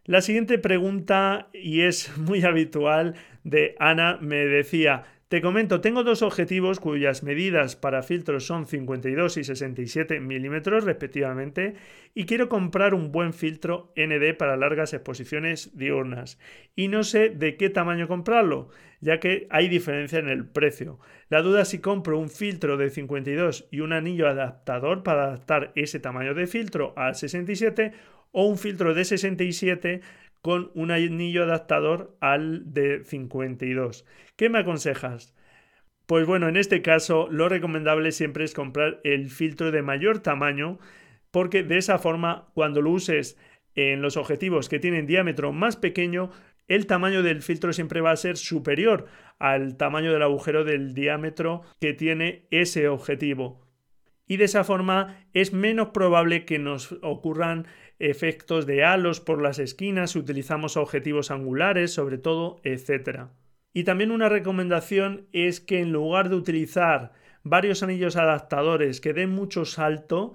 La 0.06 0.22
siguiente 0.22 0.60
pregunta, 0.60 1.50
y 1.54 1.82
es 1.82 2.16
muy 2.20 2.44
habitual, 2.44 3.16
de 3.44 3.74
Ana, 3.80 4.20
me 4.22 4.46
decía, 4.46 5.06
te 5.32 5.42
comento, 5.42 5.80
tengo 5.80 6.04
dos 6.04 6.24
objetivos 6.24 6.82
cuyas 6.82 7.24
medidas 7.24 7.78
para 7.78 8.04
filtros 8.04 8.46
son 8.46 8.68
52 8.68 9.38
y 9.38 9.46
67 9.46 10.20
milímetros 10.20 10.84
respectivamente 10.84 11.76
y 12.14 12.26
quiero 12.26 12.50
comprar 12.50 12.94
un 12.94 13.14
buen 13.14 13.32
filtro 13.32 13.94
ND 13.96 14.36
para 14.38 14.58
largas 14.58 14.94
exposiciones 14.94 15.72
diurnas 15.78 16.38
y 16.76 16.90
no 16.90 17.06
sé 17.06 17.30
de 17.30 17.56
qué 17.56 17.70
tamaño 17.70 18.10
comprarlo, 18.10 18.72
ya 19.00 19.22
que 19.22 19.48
hay 19.52 19.70
diferencia 19.70 20.20
en 20.20 20.28
el 20.28 20.46
precio. 20.50 21.00
La 21.30 21.42
duda 21.42 21.62
es 21.62 21.70
si 21.70 21.80
compro 21.80 22.20
un 22.20 22.30
filtro 22.30 22.76
de 22.76 22.90
52 22.90 23.70
y 23.72 23.80
un 23.80 23.94
anillo 23.94 24.28
adaptador 24.28 25.02
para 25.02 25.28
adaptar 25.28 25.72
ese 25.76 26.02
tamaño 26.02 26.34
de 26.34 26.46
filtro 26.46 26.94
al 26.98 27.16
67 27.16 27.94
o 28.34 28.48
un 28.48 28.58
filtro 28.58 28.94
de 28.94 29.06
67 29.06 30.02
con 30.42 30.72
un 30.74 30.92
anillo 30.92 31.44
adaptador 31.44 32.18
al 32.20 32.74
de 32.74 33.04
52. 33.04 34.06
¿Qué 34.36 34.50
me 34.50 34.60
aconsejas? 34.60 35.36
Pues 36.06 36.26
bueno, 36.26 36.50
en 36.50 36.58
este 36.58 36.82
caso 36.82 37.28
lo 37.30 37.48
recomendable 37.48 38.12
siempre 38.12 38.44
es 38.44 38.54
comprar 38.54 39.00
el 39.04 39.30
filtro 39.30 39.72
de 39.72 39.82
mayor 39.82 40.20
tamaño 40.20 40.80
porque 41.32 41.64
de 41.64 41.78
esa 41.78 42.00
forma 42.00 42.50
cuando 42.54 42.82
lo 42.82 42.92
uses 42.92 43.38
en 43.76 44.02
los 44.02 44.18
objetivos 44.18 44.68
que 44.68 44.80
tienen 44.80 45.08
diámetro 45.08 45.54
más 45.54 45.78
pequeño, 45.78 46.32
el 46.68 46.88
tamaño 46.88 47.24
del 47.24 47.42
filtro 47.42 47.72
siempre 47.74 48.02
va 48.02 48.12
a 48.12 48.18
ser 48.18 48.38
superior 48.38 49.08
al 49.40 49.78
tamaño 49.78 50.12
del 50.12 50.24
agujero 50.24 50.64
del 50.64 50.94
diámetro 50.94 51.62
que 51.80 51.94
tiene 51.94 52.48
ese 52.52 52.88
objetivo. 52.88 53.66
Y 54.28 54.38
de 54.38 54.46
esa 54.46 54.64
forma 54.64 55.26
es 55.34 55.52
menos 55.52 55.90
probable 55.90 56.46
que 56.46 56.60
nos 56.60 56.98
ocurran 57.02 57.68
efectos 58.02 58.66
de 58.66 58.84
halos 58.84 59.20
por 59.20 59.42
las 59.42 59.60
esquinas 59.60 60.16
utilizamos 60.16 60.76
objetivos 60.76 61.30
angulares, 61.30 61.94
sobre 61.94 62.18
todo, 62.18 62.60
etc. 62.64 63.28
Y 63.74 63.84
también 63.84 64.12
una 64.12 64.28
recomendación 64.28 65.28
es 65.32 65.62
que 65.62 65.80
en 65.80 65.92
lugar 65.92 66.30
de 66.30 66.36
utilizar 66.36 67.14
varios 67.44 67.84
anillos 67.84 68.16
adaptadores 68.16 69.02
que 69.02 69.14
den 69.14 69.30
mucho 69.30 69.66
salto, 69.66 70.34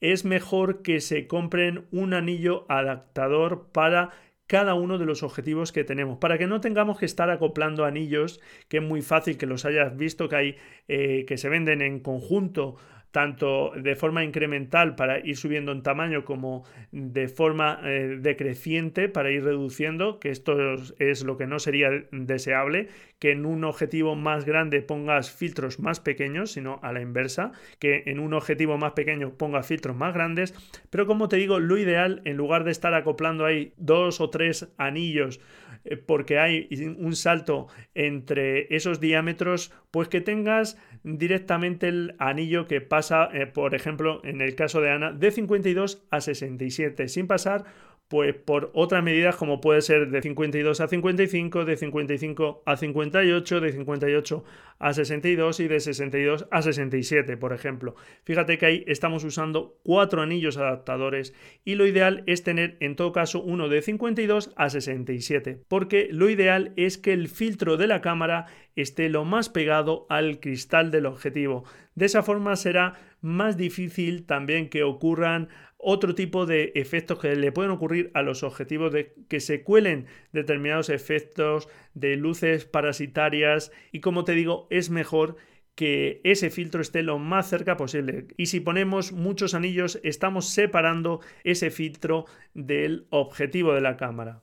es 0.00 0.24
mejor 0.24 0.82
que 0.82 1.00
se 1.00 1.26
compren 1.26 1.86
un 1.90 2.14
anillo 2.14 2.66
adaptador 2.68 3.68
para 3.72 4.10
cada 4.46 4.74
uno 4.74 4.98
de 4.98 5.04
los 5.04 5.22
objetivos 5.22 5.72
que 5.72 5.84
tenemos, 5.84 6.18
para 6.18 6.38
que 6.38 6.46
no 6.46 6.60
tengamos 6.60 6.98
que 6.98 7.06
estar 7.06 7.30
acoplando 7.30 7.84
anillos, 7.84 8.40
que 8.68 8.78
es 8.78 8.82
muy 8.82 9.02
fácil 9.02 9.36
que 9.36 9.46
los 9.46 9.64
hayas 9.64 9.96
visto 9.96 10.28
que 10.28 10.36
hay 10.36 10.56
eh, 10.88 11.24
que 11.26 11.36
se 11.36 11.48
venden 11.48 11.82
en 11.82 12.00
conjunto 12.00 12.76
tanto 13.10 13.72
de 13.74 13.96
forma 13.96 14.24
incremental 14.24 14.94
para 14.94 15.18
ir 15.18 15.36
subiendo 15.36 15.72
en 15.72 15.82
tamaño 15.82 16.24
como 16.24 16.64
de 16.92 17.28
forma 17.28 17.80
eh, 17.84 18.18
decreciente 18.20 19.08
para 19.08 19.30
ir 19.30 19.44
reduciendo, 19.44 20.20
que 20.20 20.30
esto 20.30 20.74
es 20.98 21.24
lo 21.24 21.36
que 21.36 21.46
no 21.46 21.58
sería 21.58 21.90
deseable, 22.12 22.88
que 23.18 23.30
en 23.32 23.46
un 23.46 23.64
objetivo 23.64 24.14
más 24.14 24.44
grande 24.44 24.82
pongas 24.82 25.30
filtros 25.30 25.80
más 25.80 26.00
pequeños, 26.00 26.52
sino 26.52 26.80
a 26.82 26.92
la 26.92 27.00
inversa, 27.00 27.52
que 27.78 28.04
en 28.06 28.20
un 28.20 28.34
objetivo 28.34 28.78
más 28.78 28.92
pequeño 28.92 29.34
pongas 29.36 29.66
filtros 29.66 29.96
más 29.96 30.14
grandes, 30.14 30.54
pero 30.90 31.06
como 31.06 31.28
te 31.28 31.36
digo, 31.36 31.58
lo 31.60 31.78
ideal, 31.78 32.22
en 32.24 32.36
lugar 32.36 32.64
de 32.64 32.70
estar 32.70 32.94
acoplando 32.94 33.44
ahí 33.44 33.72
dos 33.76 34.20
o 34.20 34.30
tres 34.30 34.68
anillos 34.76 35.40
eh, 35.84 35.96
porque 35.96 36.38
hay 36.38 36.68
un 36.98 37.14
salto 37.16 37.68
entre 37.94 38.74
esos 38.74 39.00
diámetros, 39.00 39.72
pues 39.90 40.08
que 40.08 40.20
tengas 40.20 40.78
directamente 41.16 41.88
el 41.88 42.14
anillo 42.18 42.66
que 42.66 42.80
pasa, 42.80 43.28
eh, 43.32 43.46
por 43.46 43.74
ejemplo, 43.74 44.20
en 44.24 44.40
el 44.40 44.54
caso 44.54 44.80
de 44.80 44.90
Ana, 44.90 45.12
de 45.12 45.30
52 45.30 46.02
a 46.10 46.20
67, 46.20 47.08
sin 47.08 47.26
pasar 47.26 47.64
pues 48.08 48.34
por 48.34 48.70
otras 48.72 49.04
medidas 49.04 49.36
como 49.36 49.60
puede 49.60 49.82
ser 49.82 50.08
de 50.08 50.22
52 50.22 50.80
a 50.80 50.88
55, 50.88 51.64
de 51.66 51.76
55 51.76 52.62
a 52.64 52.76
58, 52.76 53.60
de 53.60 53.72
58 53.72 54.44
a 54.78 54.92
62 54.94 55.60
y 55.60 55.68
de 55.68 55.80
62 55.80 56.46
a 56.50 56.62
67, 56.62 57.36
por 57.36 57.52
ejemplo. 57.52 57.96
Fíjate 58.24 58.56
que 58.56 58.66
ahí 58.66 58.84
estamos 58.86 59.24
usando 59.24 59.76
cuatro 59.82 60.22
anillos 60.22 60.56
adaptadores 60.56 61.34
y 61.64 61.74
lo 61.74 61.86
ideal 61.86 62.22
es 62.26 62.42
tener 62.42 62.78
en 62.80 62.96
todo 62.96 63.12
caso 63.12 63.42
uno 63.42 63.68
de 63.68 63.82
52 63.82 64.52
a 64.56 64.70
67, 64.70 65.60
porque 65.68 66.08
lo 66.10 66.30
ideal 66.30 66.72
es 66.76 66.96
que 66.96 67.12
el 67.12 67.28
filtro 67.28 67.76
de 67.76 67.88
la 67.88 68.00
cámara 68.00 68.46
esté 68.74 69.08
lo 69.10 69.24
más 69.24 69.48
pegado 69.48 70.06
al 70.08 70.40
cristal 70.40 70.90
del 70.90 71.06
objetivo. 71.06 71.64
De 71.94 72.06
esa 72.06 72.22
forma 72.22 72.56
será 72.56 72.94
más 73.20 73.56
difícil 73.56 74.24
también 74.24 74.68
que 74.68 74.84
ocurran 74.84 75.48
otro 75.78 76.14
tipo 76.14 76.44
de 76.44 76.72
efectos 76.74 77.18
que 77.18 77.34
le 77.36 77.52
pueden 77.52 77.70
ocurrir 77.70 78.10
a 78.14 78.22
los 78.22 78.42
objetivos 78.42 78.92
de 78.92 79.14
que 79.28 79.40
se 79.40 79.62
cuelen 79.62 80.06
determinados 80.32 80.90
efectos 80.90 81.68
de 81.94 82.16
luces 82.16 82.64
parasitarias 82.64 83.70
y 83.92 84.00
como 84.00 84.24
te 84.24 84.32
digo 84.32 84.66
es 84.70 84.90
mejor 84.90 85.36
que 85.76 86.20
ese 86.24 86.50
filtro 86.50 86.82
esté 86.82 87.04
lo 87.04 87.20
más 87.20 87.48
cerca 87.48 87.76
posible. 87.76 88.26
Y 88.36 88.46
si 88.46 88.58
ponemos 88.58 89.12
muchos 89.12 89.54
anillos, 89.54 90.00
estamos 90.02 90.48
separando 90.48 91.20
ese 91.44 91.70
filtro 91.70 92.24
del 92.52 93.06
objetivo 93.10 93.72
de 93.74 93.80
la 93.80 93.96
cámara. 93.96 94.42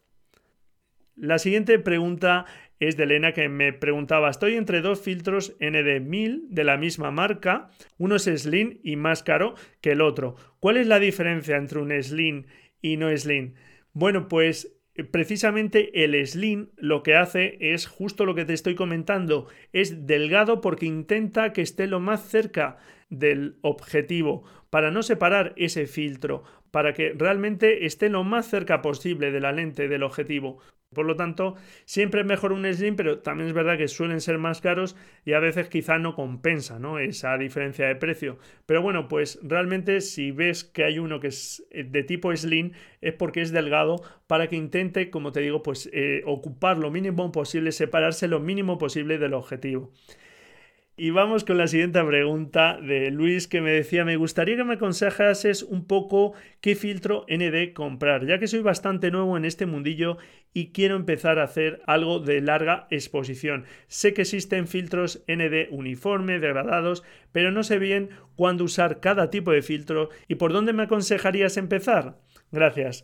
La 1.16 1.40
siguiente 1.40 1.80
pregunta 1.80 2.46
es 2.80 2.98
de 2.98 3.04
Elena 3.04 3.32
que 3.32 3.48
me 3.48 3.72
preguntaba, 3.72 4.30
estoy 4.30 4.56
entre 4.56 4.82
dos 4.82 5.00
filtros 5.00 5.58
ND1000 5.60 6.50
de 6.50 6.64
la 6.66 6.76
misma 6.76 7.10
marca, 7.10 7.70
uno 7.98 8.18
es 8.18 8.24
Slim 8.24 8.80
y 8.84 8.98
más 8.98 9.24
caro 9.24 9.56
que 9.80 9.92
el 9.92 10.02
otro. 10.02 10.36
¿Cuál 10.60 10.76
es 10.76 10.88
la 10.88 11.00
diferencia 11.00 11.56
entre 11.56 11.80
un 11.80 11.92
Slim 12.04 12.48
y 12.82 12.98
no 12.98 13.16
Slim? 13.16 13.54
Bueno, 13.94 14.28
pues 14.28 14.78
eh, 14.94 15.06
precisamente 15.06 16.04
el 16.04 16.28
Slim 16.28 16.72
lo 16.76 17.02
que 17.02 17.16
hace 17.16 17.58
es 17.62 17.88
justo 17.88 18.26
lo 18.26 18.36
que 18.36 18.44
te 18.44 18.54
estoy 18.54 18.76
comentando, 18.76 19.48
es 19.72 20.06
delgado 20.06 20.60
porque 20.60 20.86
intenta 20.86 21.54
que 21.54 21.62
esté 21.62 21.88
lo 21.88 22.02
más 22.02 22.28
cerca 22.28 22.78
del 23.10 23.58
objetivo 23.62 24.44
para 24.70 24.92
no 24.92 25.02
separar 25.02 25.54
ese 25.56 25.86
filtro, 25.86 26.44
para 26.72 26.92
que 26.92 27.14
realmente 27.18 27.86
esté 27.86 28.10
lo 28.10 28.26
más 28.26 28.50
cerca 28.50 28.82
posible 28.82 29.32
de 29.32 29.40
la 29.40 29.54
lente 29.54 29.88
del 29.88 30.04
objetivo. 30.04 30.60
Por 30.94 31.06
lo 31.06 31.16
tanto, 31.16 31.56
siempre 31.84 32.22
es 32.22 32.28
mejor 32.28 32.54
un 32.54 32.66
Slim, 32.74 32.96
pero 32.96 33.20
también 33.20 33.48
es 33.48 33.54
verdad 33.54 33.78
que 33.78 33.88
suelen 33.88 34.22
ser 34.22 34.38
más 34.38 34.62
caros 34.62 34.96
y 35.26 35.34
a 35.34 35.40
veces 35.40 35.68
quizá 35.68 35.98
no 35.98 36.16
compensa 36.16 36.80
¿no? 36.80 37.00
esa 37.00 37.38
diferencia 37.38 37.88
de 37.88 37.96
precio. 37.96 38.38
Pero 38.66 38.82
bueno, 38.82 39.08
pues 39.08 39.40
realmente 39.44 40.00
si 40.00 40.32
ves 40.32 40.64
que 40.64 40.86
hay 40.86 41.00
uno 41.00 41.20
que 41.20 41.28
es 41.28 41.66
eh, 41.72 41.84
de 41.84 42.04
tipo 42.04 42.36
Slim 42.36 42.72
es 43.02 43.14
porque 43.14 43.42
es 43.42 43.52
delgado 43.52 44.02
para 44.28 44.48
que 44.48 44.56
intente, 44.56 45.10
como 45.10 45.32
te 45.32 45.42
digo, 45.42 45.62
pues 45.62 45.90
eh, 45.92 46.22
ocupar 46.26 46.78
lo 46.78 46.90
mínimo 46.92 47.32
posible, 47.32 47.72
separarse 47.72 48.28
lo 48.28 48.40
mínimo 48.40 48.78
posible 48.78 49.18
del 49.18 49.34
objetivo. 49.34 49.92
Y 50.98 51.10
vamos 51.10 51.44
con 51.44 51.58
la 51.58 51.68
siguiente 51.68 52.02
pregunta 52.06 52.80
de 52.82 53.12
Luis 53.12 53.50
que 53.50 53.60
me 53.60 53.72
decía, 53.72 54.06
me 54.06 54.16
gustaría 54.16 54.56
que 54.56 54.64
me 54.64 54.76
aconsejases 54.76 55.62
un 55.62 55.86
poco 55.88 56.34
qué 56.62 56.74
filtro 56.76 57.26
ND 57.28 57.74
comprar, 57.74 58.26
ya 58.26 58.40
que 58.40 58.48
soy 58.48 58.62
bastante 58.62 59.12
nuevo 59.12 59.36
en 59.36 59.44
este 59.44 59.66
mundillo 59.66 60.18
y 60.54 60.72
quiero 60.72 60.96
empezar 60.96 61.38
a 61.38 61.44
hacer 61.44 61.82
algo 61.86 62.20
de 62.20 62.40
larga 62.40 62.88
exposición. 62.92 63.66
Sé 63.88 64.14
que 64.14 64.22
existen 64.22 64.68
filtros 64.70 65.26
ND 65.28 65.68
uniforme, 65.70 66.40
degradados, 66.40 67.04
pero 67.34 67.52
no 67.52 67.64
sé 67.64 67.78
bien 67.78 68.12
cuándo 68.38 68.64
usar 68.64 69.02
cada 69.02 69.30
tipo 69.30 69.52
de 69.52 69.64
filtro 69.64 70.10
y 70.30 70.36
por 70.36 70.54
dónde 70.54 70.72
me 70.72 70.84
aconsejarías 70.84 71.58
empezar. 71.58 72.22
Gracias. 72.54 73.04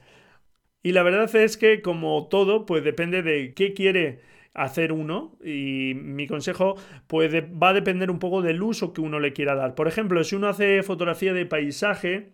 Y 0.81 0.93
la 0.93 1.03
verdad 1.03 1.35
es 1.35 1.57
que 1.57 1.81
como 1.81 2.29
todo, 2.29 2.65
pues 2.65 2.85
depende 2.85 3.21
de 3.21 3.53
qué 3.53 3.73
quiere 3.73 4.21
hacer 4.53 4.91
uno 4.91 5.37
y 5.43 5.93
mi 5.95 6.27
consejo 6.27 6.75
puede, 7.07 7.41
va 7.41 7.69
a 7.69 7.73
depender 7.73 8.11
un 8.11 8.19
poco 8.19 8.41
del 8.41 8.61
uso 8.61 8.93
que 8.93 9.01
uno 9.01 9.19
le 9.19 9.33
quiera 9.33 9.55
dar. 9.55 9.75
Por 9.75 9.87
ejemplo, 9.87 10.23
si 10.23 10.35
uno 10.35 10.49
hace 10.49 10.83
fotografía 10.83 11.33
de 11.33 11.45
paisaje, 11.45 12.33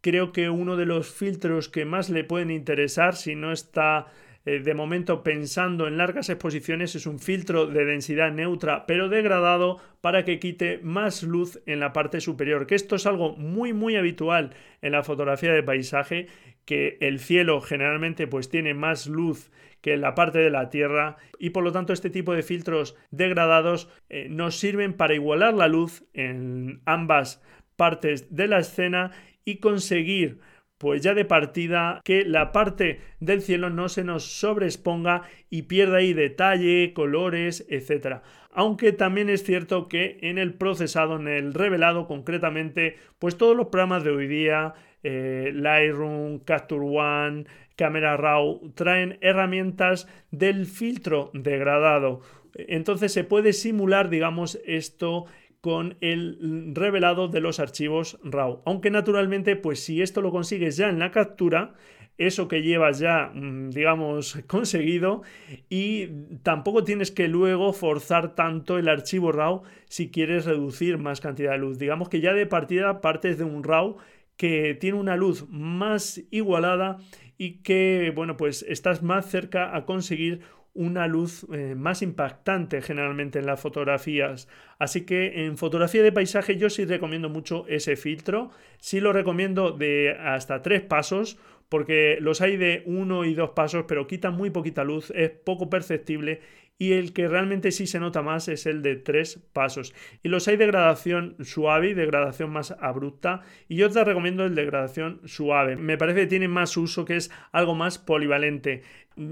creo 0.00 0.32
que 0.32 0.50
uno 0.50 0.76
de 0.76 0.86
los 0.86 1.10
filtros 1.10 1.68
que 1.68 1.84
más 1.84 2.10
le 2.10 2.24
pueden 2.24 2.50
interesar 2.50 3.14
si 3.16 3.34
no 3.34 3.52
está 3.52 4.06
eh, 4.46 4.60
de 4.60 4.74
momento 4.74 5.22
pensando 5.22 5.86
en 5.86 5.96
largas 5.96 6.28
exposiciones 6.28 6.94
es 6.94 7.06
un 7.06 7.18
filtro 7.18 7.66
de 7.66 7.84
densidad 7.84 8.32
neutra 8.32 8.86
pero 8.86 9.08
degradado 9.08 9.78
para 10.00 10.24
que 10.24 10.38
quite 10.38 10.80
más 10.82 11.22
luz 11.22 11.60
en 11.66 11.80
la 11.80 11.92
parte 11.92 12.20
superior 12.20 12.66
que 12.66 12.74
esto 12.74 12.96
es 12.96 13.06
algo 13.06 13.36
muy 13.36 13.72
muy 13.72 13.96
habitual 13.96 14.54
en 14.82 14.92
la 14.92 15.02
fotografía 15.02 15.52
de 15.52 15.62
paisaje 15.62 16.26
que 16.64 16.96
el 17.00 17.18
cielo 17.18 17.60
generalmente 17.60 18.26
pues 18.26 18.48
tiene 18.48 18.74
más 18.74 19.06
luz 19.06 19.50
que 19.80 19.96
la 19.98 20.14
parte 20.14 20.38
de 20.38 20.48
la 20.48 20.70
Tierra 20.70 21.18
y 21.38 21.50
por 21.50 21.62
lo 21.62 21.72
tanto 21.72 21.92
este 21.92 22.08
tipo 22.08 22.32
de 22.32 22.42
filtros 22.42 22.96
degradados 23.10 23.90
eh, 24.08 24.28
nos 24.30 24.58
sirven 24.58 24.94
para 24.94 25.14
igualar 25.14 25.52
la 25.52 25.68
luz 25.68 26.04
en 26.14 26.80
ambas 26.86 27.42
partes 27.76 28.34
de 28.34 28.48
la 28.48 28.60
escena 28.60 29.10
y 29.44 29.58
conseguir 29.58 30.40
pues 30.84 31.00
ya 31.00 31.14
de 31.14 31.24
partida 31.24 32.02
que 32.04 32.26
la 32.26 32.52
parte 32.52 33.00
del 33.18 33.40
cielo 33.40 33.70
no 33.70 33.88
se 33.88 34.04
nos 34.04 34.24
sobreexponga 34.24 35.22
y 35.48 35.62
pierda 35.62 35.96
ahí 35.96 36.12
detalle, 36.12 36.92
colores, 36.92 37.64
etc. 37.70 38.18
Aunque 38.52 38.92
también 38.92 39.30
es 39.30 39.44
cierto 39.44 39.88
que 39.88 40.18
en 40.20 40.36
el 40.36 40.52
procesado, 40.52 41.16
en 41.16 41.26
el 41.26 41.54
revelado 41.54 42.06
concretamente, 42.06 42.98
pues 43.18 43.38
todos 43.38 43.56
los 43.56 43.68
programas 43.68 44.04
de 44.04 44.10
hoy 44.10 44.26
día, 44.26 44.74
eh, 45.02 45.52
Lightroom, 45.54 46.40
Capture 46.40 46.84
One, 46.84 47.46
Camera 47.76 48.18
Raw 48.18 48.70
traen 48.74 49.16
herramientas 49.22 50.06
del 50.32 50.66
filtro 50.66 51.30
degradado. 51.32 52.20
Entonces 52.56 53.10
se 53.10 53.24
puede 53.24 53.54
simular, 53.54 54.10
digamos, 54.10 54.60
esto 54.66 55.24
con 55.64 55.96
el 56.02 56.74
revelado 56.74 57.28
de 57.28 57.40
los 57.40 57.58
archivos 57.58 58.18
RAW. 58.22 58.60
Aunque 58.66 58.90
naturalmente, 58.90 59.56
pues 59.56 59.82
si 59.82 60.02
esto 60.02 60.20
lo 60.20 60.30
consigues 60.30 60.76
ya 60.76 60.90
en 60.90 60.98
la 60.98 61.10
captura, 61.10 61.72
eso 62.18 62.48
que 62.48 62.60
llevas 62.60 62.98
ya, 62.98 63.30
mm, 63.32 63.70
digamos, 63.70 64.34
conseguido 64.46 65.22
y 65.70 66.08
tampoco 66.42 66.84
tienes 66.84 67.10
que 67.10 67.28
luego 67.28 67.72
forzar 67.72 68.34
tanto 68.34 68.76
el 68.76 68.90
archivo 68.90 69.32
RAW 69.32 69.62
si 69.86 70.10
quieres 70.10 70.44
reducir 70.44 70.98
más 70.98 71.22
cantidad 71.22 71.52
de 71.52 71.58
luz. 71.60 71.78
Digamos 71.78 72.10
que 72.10 72.20
ya 72.20 72.34
de 72.34 72.44
partida 72.44 73.00
partes 73.00 73.38
de 73.38 73.44
un 73.44 73.64
RAW 73.64 73.96
que 74.36 74.74
tiene 74.78 74.98
una 74.98 75.16
luz 75.16 75.46
más 75.48 76.20
igualada 76.30 76.98
y 77.38 77.62
que, 77.62 78.12
bueno, 78.14 78.36
pues 78.36 78.66
estás 78.68 79.02
más 79.02 79.30
cerca 79.30 79.74
a 79.74 79.86
conseguir 79.86 80.42
una 80.74 81.06
luz 81.06 81.46
eh, 81.52 81.74
más 81.76 82.02
impactante 82.02 82.82
generalmente 82.82 83.38
en 83.38 83.46
las 83.46 83.60
fotografías. 83.60 84.48
Así 84.78 85.06
que 85.06 85.46
en 85.46 85.56
fotografía 85.56 86.02
de 86.02 86.12
paisaje 86.12 86.56
yo 86.56 86.68
sí 86.68 86.84
recomiendo 86.84 87.28
mucho 87.28 87.64
ese 87.68 87.96
filtro. 87.96 88.50
Sí 88.78 89.00
lo 89.00 89.12
recomiendo 89.12 89.70
de 89.70 90.16
hasta 90.18 90.62
tres 90.62 90.82
pasos 90.82 91.38
porque 91.68 92.18
los 92.20 92.40
hay 92.40 92.56
de 92.56 92.82
uno 92.86 93.24
y 93.24 93.34
dos 93.34 93.50
pasos 93.50 93.84
pero 93.88 94.06
quitan 94.06 94.36
muy 94.36 94.50
poquita 94.50 94.84
luz, 94.84 95.10
es 95.14 95.30
poco 95.30 95.70
perceptible 95.70 96.40
y 96.76 96.92
el 96.92 97.12
que 97.12 97.28
realmente 97.28 97.70
sí 97.70 97.86
se 97.86 98.00
nota 98.00 98.22
más 98.22 98.48
es 98.48 98.66
el 98.66 98.82
de 98.82 98.96
tres 98.96 99.40
pasos. 99.52 99.94
Y 100.22 100.28
los 100.28 100.48
hay 100.48 100.56
de 100.56 100.66
gradación 100.66 101.36
suave 101.40 101.90
y 101.90 101.94
de 101.94 102.06
gradación 102.06 102.50
más 102.50 102.72
abrupta. 102.80 103.42
Y 103.68 103.76
yo 103.76 103.90
te 103.90 104.02
recomiendo 104.02 104.44
el 104.44 104.54
de 104.54 104.64
gradación 104.64 105.20
suave. 105.24 105.76
Me 105.76 105.96
parece 105.96 106.20
que 106.20 106.26
tiene 106.26 106.48
más 106.48 106.76
uso, 106.76 107.04
que 107.04 107.16
es 107.16 107.30
algo 107.52 107.74
más 107.74 107.98
polivalente. 107.98 108.82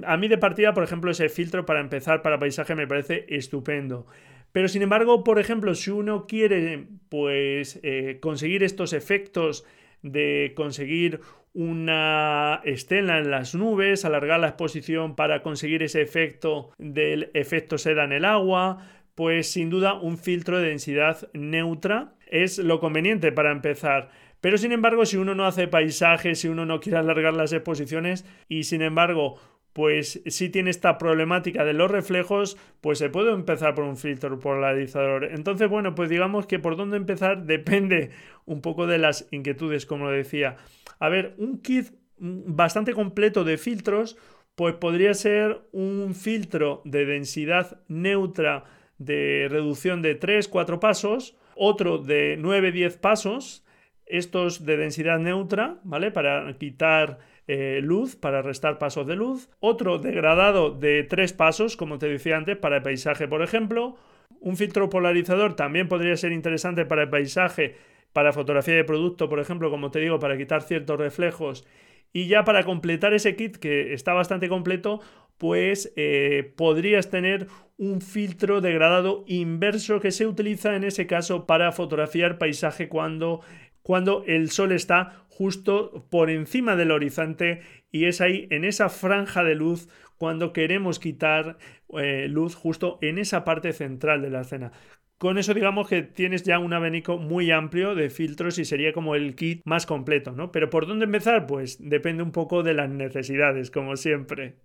A 0.07 0.17
mí 0.17 0.29
de 0.29 0.39
partida, 0.39 0.73
por 0.73 0.85
ejemplo, 0.85 1.11
ese 1.11 1.29
filtro 1.29 1.67
para 1.67 1.81
empezar 1.81 2.23
para 2.23 2.39
paisaje 2.39 2.77
me 2.77 2.87
parece 2.87 3.27
estupendo. 3.29 4.07
Pero 4.53 4.69
sin 4.69 4.83
embargo, 4.83 5.25
por 5.25 5.41
ejemplo, 5.41 5.75
si 5.75 5.91
uno 5.91 6.27
quiere 6.27 6.87
pues 7.09 7.81
eh, 7.83 8.19
conseguir 8.21 8.63
estos 8.63 8.93
efectos 8.93 9.65
de 10.03 10.53
conseguir 10.55 11.21
una 11.55 12.61
estela 12.65 13.19
en 13.19 13.31
las 13.31 13.55
nubes, 13.55 14.05
alargar 14.05 14.41
la 14.41 14.49
exposición 14.49 15.17
para 15.17 15.43
conseguir 15.43 15.83
ese 15.83 16.01
efecto 16.01 16.71
del 16.79 17.31
efecto 17.35 17.79
seda 17.79 18.05
en 18.05 18.13
el 18.13 18.25
agua, 18.25 18.89
pues 19.15 19.53
sin 19.53 19.69
duda 19.69 19.95
un 19.95 20.19
filtro 20.19 20.59
de 20.59 20.69
densidad 20.69 21.29
neutra 21.35 22.15
es 22.27 22.59
lo 22.59 22.81
conveniente 22.81 23.33
para 23.33 23.53
empezar. 23.53 24.11
Pero 24.41 24.59
sin 24.59 24.73
embargo, 24.73 25.07
si 25.07 25.19
uno 25.19 25.35
no 25.35 25.47
hace 25.47 25.69
paisajes, 25.69 26.41
si 26.41 26.49
uno 26.49 26.67
no 26.67 26.81
quiere 26.81 26.99
alargar 26.99 27.35
las 27.35 27.53
exposiciones 27.53 28.25
y 28.49 28.65
sin 28.65 28.83
embargo 28.83 29.39
pues 29.73 30.23
si 30.27 30.49
tiene 30.51 30.71
esta 30.71 30.99
problemática 30.99 31.65
de 31.65 31.73
los 31.73 31.91
reflejos, 31.91 32.57
pues 32.81 32.99
se 32.99 33.09
puede 33.09 33.33
empezar 33.33 33.75
por 33.75 33.85
un 33.85 33.97
filtro 33.97 34.39
polarizador. 34.39 35.25
Entonces, 35.25 35.69
bueno, 35.69 35.95
pues 35.95 36.11
digamos 36.11 36.47
que 36.47 36.59
por 36.59 36.77
dónde 36.77 36.97
empezar 36.97 37.43
depende 37.47 38.11
un 38.45 38.61
poco 38.61 38.87
de 38.87 38.99
las 38.99 39.29
inquietudes, 39.31 39.87
como 39.87 40.11
decía. 40.11 40.57
A 40.99 41.09
ver, 41.09 41.35
un 41.39 41.61
kit 41.61 41.89
bastante 42.19 42.93
completo 42.95 43.45
de 43.45 43.59
filtros 43.59 44.17
Pues 44.55 44.75
podría 44.75 45.15
ser 45.15 45.63
un 45.73 46.15
filtro 46.15 46.83
de 46.85 47.07
densidad 47.07 47.81
neutra 47.89 48.65
de 48.99 49.49
reducción 49.51 50.03
de 50.03 50.21
3-4 50.21 50.79
pasos, 50.79 51.37
otro 51.57 51.99
de 51.99 52.39
9-10 52.39 52.99
pasos, 52.99 53.65
estos 54.07 54.65
de 54.65 54.77
densidad 54.77 55.19
neutra, 55.19 55.81
¿vale? 55.85 56.11
Para 56.11 56.53
quitar 56.59 57.19
eh, 57.49 57.81
luz, 57.83 58.17
para 58.17 58.43
restar 58.43 58.79
pasos 58.79 59.07
de 59.07 59.17
luz. 59.17 59.49
Otro 59.61 59.99
degradado 59.99 60.71
de 60.71 61.03
3 61.03 61.33
pasos, 61.33 61.77
como 61.77 61.99
te 61.99 62.09
decía 62.09 62.37
antes, 62.37 62.57
para 62.57 62.77
el 62.77 62.83
paisaje, 62.83 63.29
por 63.29 63.43
ejemplo. 63.43 63.97
Un 64.41 64.57
filtro 64.57 64.89
polarizador 64.89 65.55
también 65.55 65.89
podría 65.89 66.17
ser 66.17 66.33
interesante 66.33 66.85
para 66.85 67.03
el 67.03 67.11
paisaje, 67.11 67.77
para 68.13 68.33
fotografía 68.33 68.75
de 68.75 68.85
producto, 68.85 69.29
por 69.29 69.41
ejemplo, 69.41 69.71
como 69.71 69.91
te 69.91 70.01
digo, 70.01 70.19
para 70.19 70.37
quitar 70.37 70.63
ciertos 70.63 70.99
reflejos. 70.99 71.67
Y 72.13 72.27
ya 72.27 72.45
para 72.45 72.65
completar 72.65 73.15
ese 73.15 73.37
kit, 73.37 73.57
que 73.57 73.95
está 73.95 74.13
bastante 74.13 74.49
completo, 74.49 75.01
pues 75.39 75.93
eh, 75.97 76.53
podrías 76.57 77.11
tener 77.11 77.49
un 77.79 78.01
filtro 78.01 78.61
degradado 78.61 79.25
inverso 79.27 79.99
que 79.99 80.13
se 80.13 80.27
utiliza 80.27 80.77
en 80.77 80.85
ese 80.85 81.07
caso 81.07 81.47
para 81.47 81.73
fotografiar 81.73 82.39
paisaje 82.39 82.89
cuando, 82.89 83.41
cuando 83.83 84.23
el 84.27 84.51
sol 84.51 84.73
está 84.73 85.22
justo 85.37 86.07
por 86.11 86.29
encima 86.29 86.77
del 86.77 86.91
horizonte 86.91 87.63
y 87.91 88.05
es 88.05 88.21
ahí 88.21 88.47
en 88.51 88.65
esa 88.65 88.91
franja 88.91 89.43
de 89.43 89.55
luz 89.55 89.89
cuando 90.19 90.53
queremos 90.53 90.99
quitar 90.99 91.57
eh, 91.99 92.29
luz 92.29 92.55
justo 92.55 92.99
en 93.01 93.19
esa 93.19 93.43
parte 93.45 93.73
central 93.73 94.21
de 94.21 94.31
la 94.31 94.43
escena. 94.43 94.73
Con 95.17 95.39
eso 95.39 95.55
digamos 95.55 95.89
que 95.89 96.03
tienes 96.03 96.43
ya 96.43 96.59
un 96.59 96.75
abanico 96.75 97.17
muy 97.17 97.51
amplio 97.51 97.95
de 97.95 98.11
filtros 98.11 98.59
y 98.59 98.67
sería 98.67 98.93
como 98.93 99.15
el 99.15 99.35
kit 99.35 99.63
más 99.65 99.87
completo, 99.87 100.33
¿no? 100.33 100.53
Pero 100.53 100.69
¿por 100.69 100.87
dónde 100.87 101.07
empezar? 101.07 101.47
Pues 101.47 101.79
depende 101.81 102.23
un 102.23 102.33
poco 102.33 102.63
de 102.63 102.75
las 102.75 102.91
necesidades, 102.91 103.71
como 103.71 103.97
siempre. 103.97 104.57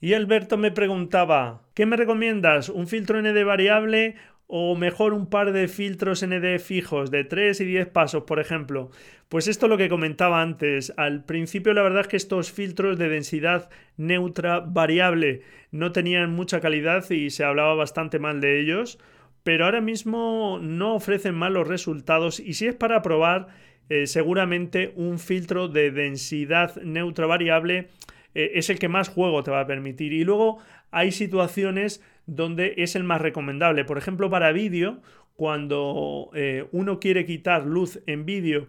Y 0.00 0.14
Alberto 0.14 0.56
me 0.58 0.70
preguntaba, 0.70 1.68
¿qué 1.74 1.86
me 1.86 1.96
recomiendas? 1.96 2.68
¿Un 2.68 2.86
filtro 2.86 3.20
ND 3.20 3.44
variable 3.44 4.14
o 4.48 4.74
mejor 4.74 5.12
un 5.12 5.26
par 5.26 5.52
de 5.52 5.68
filtros 5.68 6.26
ND 6.26 6.58
fijos 6.58 7.10
de 7.10 7.22
3 7.22 7.60
y 7.60 7.64
10 7.66 7.88
pasos, 7.88 8.24
por 8.24 8.40
ejemplo. 8.40 8.90
Pues 9.28 9.46
esto 9.46 9.66
es 9.66 9.70
lo 9.70 9.76
que 9.76 9.90
comentaba 9.90 10.40
antes. 10.40 10.92
Al 10.96 11.22
principio 11.24 11.74
la 11.74 11.82
verdad 11.82 12.00
es 12.00 12.08
que 12.08 12.16
estos 12.16 12.50
filtros 12.50 12.98
de 12.98 13.10
densidad 13.10 13.68
neutra 13.98 14.60
variable 14.60 15.42
no 15.70 15.92
tenían 15.92 16.32
mucha 16.32 16.60
calidad 16.60 17.08
y 17.10 17.28
se 17.28 17.44
hablaba 17.44 17.74
bastante 17.74 18.18
mal 18.18 18.40
de 18.40 18.58
ellos, 18.58 18.98
pero 19.44 19.66
ahora 19.66 19.82
mismo 19.82 20.58
no 20.62 20.94
ofrecen 20.94 21.34
malos 21.34 21.68
resultados 21.68 22.40
y 22.40 22.54
si 22.54 22.68
es 22.68 22.74
para 22.74 23.02
probar, 23.02 23.48
eh, 23.90 24.06
seguramente 24.06 24.92
un 24.96 25.18
filtro 25.18 25.68
de 25.68 25.90
densidad 25.90 26.76
neutra 26.82 27.26
variable 27.26 27.88
eh, 28.34 28.52
es 28.54 28.70
el 28.70 28.78
que 28.78 28.88
más 28.88 29.10
juego 29.10 29.42
te 29.42 29.50
va 29.50 29.60
a 29.60 29.66
permitir. 29.66 30.14
Y 30.14 30.24
luego 30.24 30.58
hay 30.90 31.12
situaciones 31.12 32.02
donde 32.28 32.74
es 32.76 32.94
el 32.94 33.02
más 33.02 33.20
recomendable. 33.20 33.84
Por 33.84 33.98
ejemplo, 33.98 34.30
para 34.30 34.52
vídeo, 34.52 35.00
cuando 35.34 36.30
eh, 36.34 36.66
uno 36.70 37.00
quiere 37.00 37.24
quitar 37.24 37.66
luz 37.66 38.00
en 38.06 38.24
vídeo, 38.26 38.68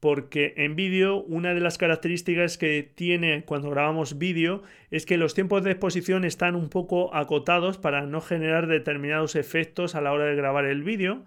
porque 0.00 0.52
en 0.56 0.76
vídeo 0.76 1.22
una 1.22 1.54
de 1.54 1.60
las 1.60 1.78
características 1.78 2.58
que 2.58 2.82
tiene 2.94 3.44
cuando 3.44 3.70
grabamos 3.70 4.18
vídeo 4.18 4.62
es 4.90 5.06
que 5.06 5.16
los 5.16 5.34
tiempos 5.34 5.64
de 5.64 5.70
exposición 5.70 6.24
están 6.24 6.54
un 6.54 6.68
poco 6.68 7.14
acotados 7.14 7.78
para 7.78 8.02
no 8.06 8.20
generar 8.20 8.66
determinados 8.66 9.36
efectos 9.36 9.94
a 9.94 10.00
la 10.00 10.12
hora 10.12 10.26
de 10.26 10.36
grabar 10.36 10.66
el 10.66 10.82
vídeo 10.82 11.24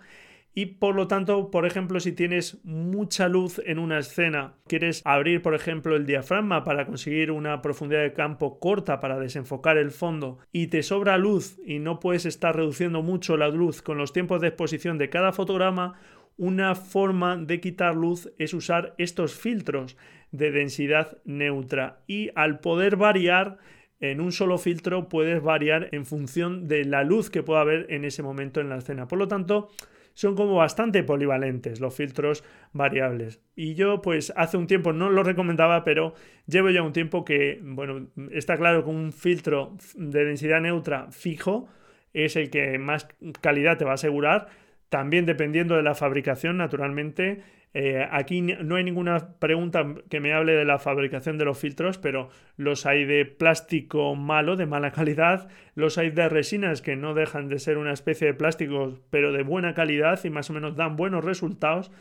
y 0.56 0.66
por 0.66 0.96
lo 0.96 1.08
tanto, 1.08 1.52
por 1.52 1.66
ejemplo, 1.66 2.00
si 2.00 2.12
tienes 2.12 2.60
mucha 2.64 3.30
luz 3.30 3.62
en 3.66 3.80
una 3.80 4.00
escena, 4.00 4.56
quieres 4.68 5.02
abrir, 5.06 5.42
por 5.42 5.56
ejemplo, 5.56 5.96
el 5.96 6.06
diafragma 6.06 6.64
para 6.64 6.86
conseguir 6.86 7.32
una 7.32 7.62
profundidad 7.62 8.02
de 8.02 8.14
campo 8.14 8.60
corta 8.60 9.00
para 9.00 9.20
desenfocar 9.20 9.78
el 9.78 9.92
fondo 9.92 10.40
y 10.52 10.68
te 10.68 10.84
sobra 10.84 11.18
luz 11.18 11.60
y 11.66 11.80
no 11.80 12.00
puedes 12.00 12.26
estar 12.26 12.56
reduciendo 12.56 13.04
mucho 13.04 13.38
la 13.38 13.50
luz 13.50 13.82
con 13.82 13.98
los 13.98 14.12
tiempos 14.12 14.42
de 14.42 14.48
exposición 14.48 14.98
de 14.98 15.10
cada 15.10 15.32
fotograma, 15.32 16.00
una 16.38 16.74
forma 16.74 17.38
de 17.38 17.60
quitar 17.60 17.96
luz 17.96 18.32
es 18.38 18.54
usar 18.54 18.96
estos 18.98 19.36
filtros 19.36 19.98
de 20.32 20.52
densidad 20.52 21.18
neutra 21.26 22.00
y 22.08 22.32
al 22.36 22.60
poder 22.60 22.96
variar 22.96 23.58
en 24.00 24.22
un 24.22 24.32
solo 24.32 24.58
filtro 24.58 25.10
puedes 25.10 25.44
variar 25.44 25.90
en 25.92 26.06
función 26.06 26.68
de 26.68 26.86
la 26.86 27.04
luz 27.04 27.30
que 27.30 27.44
pueda 27.44 27.62
haber 27.62 27.88
en 27.90 28.06
ese 28.06 28.24
momento 28.24 28.62
en 28.62 28.70
la 28.70 28.78
escena. 28.78 29.08
Por 29.08 29.20
lo 29.20 29.28
tanto, 29.28 29.70
son 30.14 30.36
como 30.36 30.56
bastante 30.56 31.04
polivalentes 31.04 31.80
los 31.80 31.96
filtros 31.96 32.44
variables. 32.74 33.42
Y 33.56 33.76
yo 33.76 34.02
pues 34.02 34.34
hace 34.36 34.58
un 34.58 34.68
tiempo 34.68 34.94
no 34.94 35.10
lo 35.10 35.24
recomendaba, 35.24 35.84
pero 35.84 36.14
llevo 36.46 36.70
ya 36.70 36.82
un 36.82 36.94
tiempo 36.94 37.26
que, 37.26 37.60
bueno, 37.62 38.08
está 38.32 38.58
claro 38.58 38.84
que 38.84 38.90
un 38.90 39.12
filtro 39.14 39.78
de 39.96 40.26
densidad 40.26 40.62
neutra 40.62 41.12
fijo 41.12 41.68
es 42.14 42.36
el 42.36 42.50
que 42.50 42.78
más 42.80 43.08
calidad 43.42 43.78
te 43.78 43.86
va 43.86 43.92
a 43.92 43.96
asegurar. 43.96 44.48
También 44.90 45.26
dependiendo 45.26 45.76
de 45.76 45.84
la 45.84 45.94
fabricación, 45.94 46.58
naturalmente, 46.58 47.44
eh, 47.74 48.08
aquí 48.10 48.42
no 48.42 48.76
hay 48.76 48.84
ninguna 48.84 49.36
pregunta 49.38 49.86
que 50.10 50.20
me 50.20 50.34
hable 50.34 50.54
de 50.54 50.66
la 50.66 50.80
fabricación 50.80 51.38
de 51.38 51.46
los 51.46 51.60
filtros, 51.60 52.00
pero 52.00 52.30
los 52.58 52.88
hay 52.88 53.06
de 53.06 53.26
plástico 53.26 54.16
malo, 54.16 54.56
de 54.56 54.66
mala 54.66 54.92
calidad, 54.94 55.50
los 55.76 55.98
hay 55.98 56.10
de 56.10 56.30
resinas 56.30 56.82
que 56.82 56.96
no 56.96 57.14
dejan 57.14 57.48
de 57.48 57.60
ser 57.60 57.78
una 57.78 57.94
especie 57.94 58.28
de 58.28 58.34
plástico, 58.34 59.00
pero 59.12 59.32
de 59.32 59.44
buena 59.44 59.76
calidad 59.76 60.20
y 60.24 60.30
más 60.30 60.50
o 60.50 60.54
menos 60.54 60.76
dan 60.76 60.96
buenos 60.96 61.24
resultados, 61.24 61.92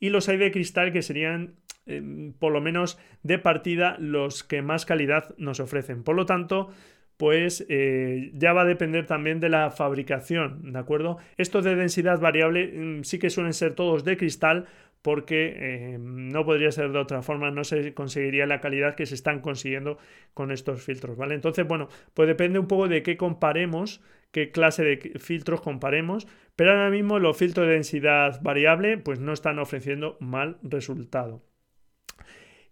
y 0.00 0.08
los 0.08 0.28
hay 0.28 0.38
de 0.38 0.50
cristal 0.50 0.92
que 0.92 1.02
serían 1.02 1.56
em, 1.86 2.32
por 2.32 2.52
lo 2.52 2.60
menos 2.60 2.98
de 3.22 3.38
partida 3.38 3.96
los 3.98 4.42
que 4.42 4.62
más 4.62 4.86
calidad 4.86 5.34
nos 5.36 5.60
ofrecen. 5.60 6.04
Por 6.04 6.16
lo 6.16 6.26
tanto, 6.26 6.70
pues 7.18 7.64
eh, 7.68 8.32
ya 8.34 8.52
va 8.52 8.62
a 8.62 8.64
depender 8.64 9.06
también 9.06 9.38
de 9.38 9.48
la 9.48 9.70
fabricación, 9.70 10.72
¿de 10.72 10.78
acuerdo? 10.78 11.18
Estos 11.36 11.64
de 11.64 11.76
densidad 11.76 12.18
variable 12.18 12.72
mm, 12.72 13.04
sí 13.04 13.18
que 13.18 13.30
suelen 13.30 13.52
ser 13.52 13.74
todos 13.74 14.04
de 14.04 14.16
cristal, 14.16 14.66
porque 15.02 15.54
eh, 15.56 15.98
no 16.00 16.44
podría 16.44 16.70
ser 16.70 16.92
de 16.92 16.98
otra 16.98 17.22
forma, 17.22 17.50
no 17.50 17.64
se 17.64 17.92
conseguiría 17.92 18.46
la 18.46 18.60
calidad 18.60 18.94
que 18.94 19.06
se 19.06 19.16
están 19.16 19.40
consiguiendo 19.40 19.98
con 20.32 20.52
estos 20.52 20.82
filtros, 20.82 21.16
¿vale? 21.16 21.34
Entonces, 21.34 21.66
bueno, 21.66 21.88
pues 22.14 22.28
depende 22.28 22.60
un 22.60 22.68
poco 22.68 22.88
de 22.88 23.02
qué 23.02 23.16
comparemos, 23.16 24.00
qué 24.30 24.50
clase 24.52 24.84
de 24.84 25.18
filtros 25.18 25.60
comparemos, 25.60 26.28
pero 26.56 26.70
ahora 26.70 26.90
mismo 26.90 27.18
los 27.18 27.36
filtros 27.36 27.66
de 27.66 27.74
densidad 27.74 28.40
variable 28.42 28.96
pues 28.98 29.18
no 29.18 29.32
están 29.32 29.58
ofreciendo 29.58 30.16
mal 30.20 30.58
resultado. 30.62 31.42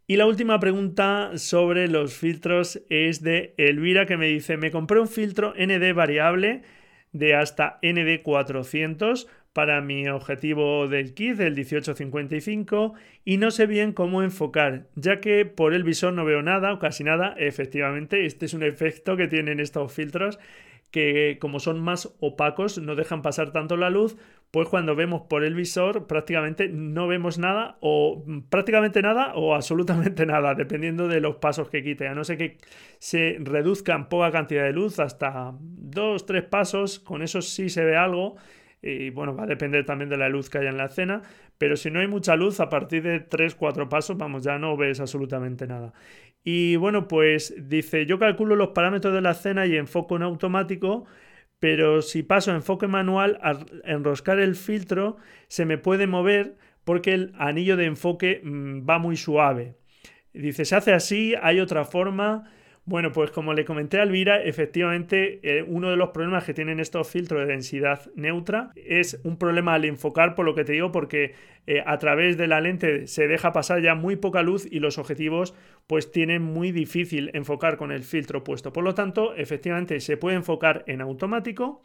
Y 0.07 0.17
la 0.17 0.27
última 0.27 0.59
pregunta 0.59 1.39
sobre 1.39 1.87
los 1.87 2.17
filtros 2.17 2.83
es 2.91 3.23
de 3.23 3.55
Elvira 3.59 4.07
que 4.07 4.17
me 4.17 4.27
dice, 4.27 4.57
me 4.57 4.73
compré 4.73 4.99
un 4.99 5.07
filtro 5.07 5.55
ND 5.55 5.95
variable 5.95 6.63
de 7.13 7.35
hasta 7.35 7.79
ND400 7.81 9.29
para 9.53 9.81
mi 9.81 10.09
objetivo 10.09 10.89
del 10.89 11.15
kit, 11.15 11.37
del 11.37 11.55
1855, 11.55 12.95
y 13.25 13.37
no 13.37 13.51
sé 13.51 13.67
bien 13.67 13.93
cómo 13.93 14.23
enfocar, 14.23 14.89
ya 14.95 15.21
que 15.21 15.45
por 15.45 15.75
el 15.75 15.85
visor 15.85 16.13
no 16.13 16.25
veo 16.25 16.43
nada 16.43 16.73
o 16.73 16.79
casi 16.79 17.05
nada. 17.05 17.35
Efectivamente, 17.37 18.27
este 18.27 18.47
es 18.47 18.55
un 18.55 18.63
efecto 18.63 19.17
que 19.17 19.29
tienen 19.29 19.61
estos 19.61 19.93
filtros 19.93 20.39
que 20.91 21.39
como 21.41 21.61
son 21.61 21.81
más 21.81 22.15
opacos, 22.21 22.79
no 22.79 22.97
dejan 22.97 23.23
pasar 23.23 23.53
tanto 23.53 23.77
la 23.77 23.91
luz, 23.91 24.17
pues 24.51 24.69
cuando 24.69 24.97
vemos 24.97 25.23
por 25.29 25.45
el 25.45 25.55
visor 25.55 26.07
prácticamente 26.09 26.69
no 26.69 27.07
vemos 27.07 27.39
nada 27.39 27.79
o 27.81 28.25
prácticamente 28.49 29.01
nada 29.01 29.35
o 29.35 29.55
absolutamente 29.55 30.27
nada, 30.27 30.55
dependiendo 30.55 31.07
de 31.07 31.21
los 31.21 31.37
pasos 31.37 31.69
que 31.69 31.85
quite. 31.85 32.09
A 32.09 32.15
no 32.15 32.25
ser 32.25 32.39
que 32.39 32.59
se 32.99 33.37
reduzcan 33.41 34.09
poca 34.09 34.33
cantidad 34.33 34.65
de 34.65 34.73
luz 34.73 34.99
hasta 34.99 35.55
dos, 35.61 36.27
tres 36.27 36.43
pasos, 36.43 36.99
con 36.99 37.23
eso 37.23 37.41
sí 37.41 37.69
se 37.69 37.85
ve 37.85 37.97
algo 37.97 38.37
y 38.83 39.11
bueno, 39.11 39.35
va 39.35 39.45
a 39.45 39.47
depender 39.47 39.85
también 39.85 40.09
de 40.09 40.17
la 40.17 40.29
luz 40.29 40.49
que 40.49 40.59
haya 40.59 40.71
en 40.71 40.77
la 40.77 40.87
escena, 40.87 41.23
pero 41.59 41.77
si 41.77 41.91
no 41.91 42.01
hay 42.01 42.07
mucha 42.07 42.37
luz, 42.37 42.61
a 42.61 42.69
partir 42.69 43.03
de 43.03 43.29
3-4 43.29 43.89
pasos, 43.89 44.17
vamos, 44.17 44.43
ya 44.43 44.59
no 44.59 44.77
ves 44.77 45.01
absolutamente 45.01 45.67
nada. 45.67 45.93
Y 46.43 46.77
bueno, 46.77 47.07
pues 47.07 47.55
dice, 47.69 48.07
yo 48.07 48.19
calculo 48.19 48.57
los 48.57 48.71
parámetros 48.71 49.13
de 49.13 49.21
la 49.21 49.33
escena 49.33 49.67
y 49.67 49.77
enfoco 49.77 50.17
en 50.17 50.23
automático, 50.23 51.05
pero 51.59 52.01
si 52.01 52.23
paso 52.23 52.53
a 52.53 52.55
enfoque 52.55 52.87
manual, 52.87 53.39
al 53.43 53.67
enroscar 53.85 54.41
el 54.41 54.57
filtro, 54.57 55.19
se 55.49 55.67
me 55.67 55.77
puede 55.77 56.07
mover 56.07 56.57
porque 56.85 57.13
el 57.13 57.33
anillo 57.39 57.77
de 57.77 57.85
enfoque 57.85 58.41
mm, 58.43 58.89
va 58.89 58.99
muy 58.99 59.17
suave. 59.17 59.77
Dice, 60.33 60.65
se 60.65 60.77
hace 60.77 60.93
así, 60.93 61.35
hay 61.43 61.61
otra 61.61 61.85
forma. 61.85 62.51
Bueno, 62.87 63.13
pues 63.13 63.31
como 63.31 63.53
le 63.55 63.65
comenté 63.65 64.01
a 64.01 64.03
Elvira, 64.03 64.43
efectivamente 64.43 65.39
eh, 65.43 65.63
uno 65.63 65.91
de 65.91 65.97
los 65.97 66.11
problemas 66.11 66.45
que 66.45 66.55
tienen 66.55 66.81
estos 66.81 67.09
filtros 67.09 67.41
de 67.41 67.53
densidad 67.53 68.11
neutra 68.17 68.73
es 68.75 69.21
un 69.23 69.37
problema 69.37 69.75
al 69.75 69.85
enfocar, 69.85 70.35
por 70.35 70.45
lo 70.45 70.55
que 70.55 70.65
te 70.65 70.73
digo, 70.73 70.91
porque 70.91 71.35
eh, 71.67 71.83
a 71.87 71.99
través 71.99 72.37
de 72.37 72.49
la 72.49 72.61
lente 72.61 73.07
se 73.07 73.29
deja 73.29 73.53
pasar 73.53 73.83
ya 73.83 73.95
muy 73.95 74.17
poca 74.17 74.43
luz 74.43 74.67
y 74.69 74.81
los 74.81 74.99
objetivos 74.99 75.55
pues 75.87 76.11
tienen 76.11 76.43
muy 76.43 76.73
difícil 76.73 77.31
enfocar 77.35 77.77
con 77.77 77.93
el 77.93 78.03
filtro 78.03 78.43
puesto. 78.43 78.73
Por 78.73 78.83
lo 78.83 78.95
tanto, 78.95 79.35
efectivamente 79.35 80.01
se 80.01 80.17
puede 80.17 80.37
enfocar 80.37 80.83
en 80.87 81.01
automático 81.01 81.83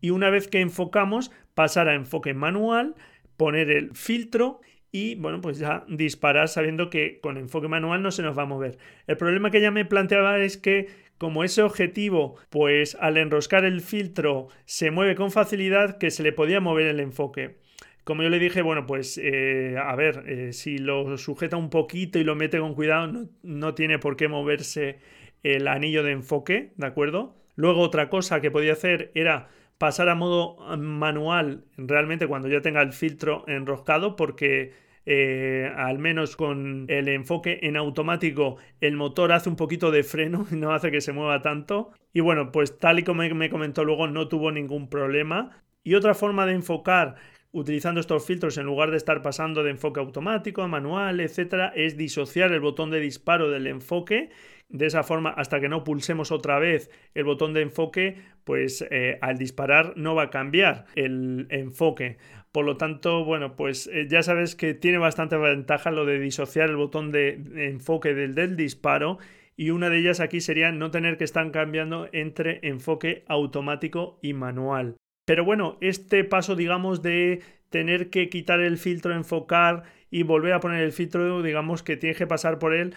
y 0.00 0.10
una 0.10 0.30
vez 0.30 0.48
que 0.48 0.60
enfocamos 0.60 1.30
pasar 1.54 1.88
a 1.88 1.94
enfoque 1.94 2.34
manual, 2.34 2.94
poner 3.36 3.70
el 3.70 3.94
filtro 3.94 4.60
y 4.90 5.16
bueno, 5.16 5.40
pues 5.40 5.58
ya 5.58 5.84
disparar 5.88 6.48
sabiendo 6.48 6.90
que 6.90 7.20
con 7.20 7.36
enfoque 7.36 7.68
manual 7.68 8.02
no 8.02 8.10
se 8.10 8.22
nos 8.22 8.36
va 8.36 8.42
a 8.42 8.46
mover. 8.46 8.78
El 9.06 9.16
problema 9.16 9.50
que 9.50 9.60
ya 9.60 9.70
me 9.70 9.84
planteaba 9.84 10.38
es 10.38 10.56
que 10.56 10.88
como 11.18 11.44
ese 11.44 11.62
objetivo, 11.62 12.36
pues 12.48 12.96
al 13.00 13.16
enroscar 13.16 13.64
el 13.64 13.80
filtro 13.80 14.48
se 14.64 14.90
mueve 14.90 15.16
con 15.16 15.30
facilidad, 15.30 15.98
que 15.98 16.10
se 16.10 16.22
le 16.22 16.32
podía 16.32 16.60
mover 16.60 16.86
el 16.86 17.00
enfoque. 17.00 17.56
Como 18.04 18.22
yo 18.22 18.30
le 18.30 18.38
dije, 18.38 18.62
bueno, 18.62 18.86
pues 18.86 19.18
eh, 19.22 19.76
a 19.78 19.94
ver, 19.96 20.24
eh, 20.26 20.52
si 20.52 20.78
lo 20.78 21.18
sujeta 21.18 21.56
un 21.56 21.70
poquito 21.70 22.18
y 22.18 22.24
lo 22.24 22.36
mete 22.36 22.58
con 22.58 22.74
cuidado, 22.74 23.08
no, 23.08 23.28
no 23.42 23.74
tiene 23.74 23.98
por 23.98 24.16
qué 24.16 24.28
moverse 24.28 25.00
el 25.42 25.68
anillo 25.68 26.02
de 26.02 26.12
enfoque, 26.12 26.72
¿de 26.76 26.86
acuerdo? 26.86 27.36
Luego 27.56 27.80
otra 27.82 28.08
cosa 28.08 28.40
que 28.40 28.50
podía 28.50 28.72
hacer 28.72 29.10
era 29.14 29.48
pasar 29.78 30.08
a 30.08 30.14
modo 30.14 30.56
manual 30.76 31.64
realmente 31.76 32.26
cuando 32.26 32.48
ya 32.48 32.60
tenga 32.60 32.82
el 32.82 32.92
filtro 32.92 33.44
enroscado 33.46 34.16
porque 34.16 34.72
eh, 35.06 35.72
al 35.76 35.98
menos 35.98 36.36
con 36.36 36.84
el 36.88 37.08
enfoque 37.08 37.60
en 37.62 37.76
automático 37.76 38.56
el 38.80 38.96
motor 38.96 39.32
hace 39.32 39.48
un 39.48 39.56
poquito 39.56 39.90
de 39.90 40.02
freno 40.02 40.46
y 40.52 40.56
no 40.56 40.72
hace 40.72 40.90
que 40.90 41.00
se 41.00 41.12
mueva 41.12 41.40
tanto 41.40 41.92
y 42.12 42.20
bueno 42.20 42.52
pues 42.52 42.78
tal 42.78 42.98
y 42.98 43.04
como 43.04 43.22
me 43.22 43.50
comentó 43.50 43.84
luego 43.84 44.08
no 44.08 44.28
tuvo 44.28 44.52
ningún 44.52 44.90
problema 44.90 45.62
y 45.84 45.94
otra 45.94 46.14
forma 46.14 46.44
de 46.44 46.54
enfocar 46.54 47.16
utilizando 47.52 48.00
estos 48.00 48.24
filtros 48.24 48.58
en 48.58 48.66
lugar 48.66 48.90
de 48.90 48.96
estar 48.96 49.22
pasando 49.22 49.62
de 49.62 49.70
enfoque 49.70 50.00
automático 50.00 50.62
a 50.62 50.68
manual, 50.68 51.20
etcétera, 51.20 51.72
es 51.74 51.96
disociar 51.96 52.52
el 52.52 52.60
botón 52.60 52.90
de 52.90 53.00
disparo 53.00 53.50
del 53.50 53.66
enfoque. 53.66 54.30
De 54.68 54.86
esa 54.86 55.02
forma, 55.02 55.30
hasta 55.30 55.60
que 55.60 55.68
no 55.68 55.82
pulsemos 55.82 56.30
otra 56.30 56.58
vez 56.58 56.90
el 57.14 57.24
botón 57.24 57.54
de 57.54 57.62
enfoque, 57.62 58.16
pues 58.44 58.86
eh, 58.90 59.18
al 59.22 59.38
disparar 59.38 59.94
no 59.96 60.14
va 60.14 60.24
a 60.24 60.30
cambiar 60.30 60.84
el 60.94 61.46
enfoque. 61.50 62.18
Por 62.52 62.66
lo 62.66 62.76
tanto, 62.76 63.24
bueno, 63.24 63.56
pues 63.56 63.86
eh, 63.86 64.06
ya 64.08 64.22
sabes 64.22 64.54
que 64.54 64.74
tiene 64.74 64.98
bastante 64.98 65.36
ventaja 65.36 65.90
lo 65.90 66.04
de 66.04 66.18
disociar 66.18 66.68
el 66.68 66.76
botón 66.76 67.12
de, 67.12 67.40
enfoque 67.68 68.14
del, 68.14 68.34
del 68.34 68.56
disparo 68.56 69.18
y 69.56 69.70
una 69.70 69.88
de 69.88 69.98
ellas 69.98 70.20
aquí 70.20 70.40
sería 70.40 70.70
no 70.70 70.90
tener 70.90 71.16
que 71.16 71.24
estar 71.24 71.50
cambiando 71.50 72.08
entre 72.12 72.60
enfoque 72.62 73.24
automático 73.26 74.18
y 74.22 74.32
manual. 74.34 74.96
Pero 75.26 75.44
bueno, 75.44 75.78
este 75.80 76.24
paso, 76.24 76.56
digamos, 76.56 77.02
de 77.02 77.40
tener 77.70 78.08
que 78.10 78.28
quitar 78.28 78.60
el 78.60 78.78
filtro, 78.78 79.14
enfocar 79.14 79.82
y 80.10 80.22
volver 80.22 80.52
a 80.52 80.60
poner 80.60 80.82
el 80.82 80.92
filtro, 80.92 81.42
digamos 81.42 81.82
que 81.82 81.96
tienes 81.96 82.16
que 82.16 82.26
pasar 82.26 82.58
por 82.58 82.74
él. 82.74 82.94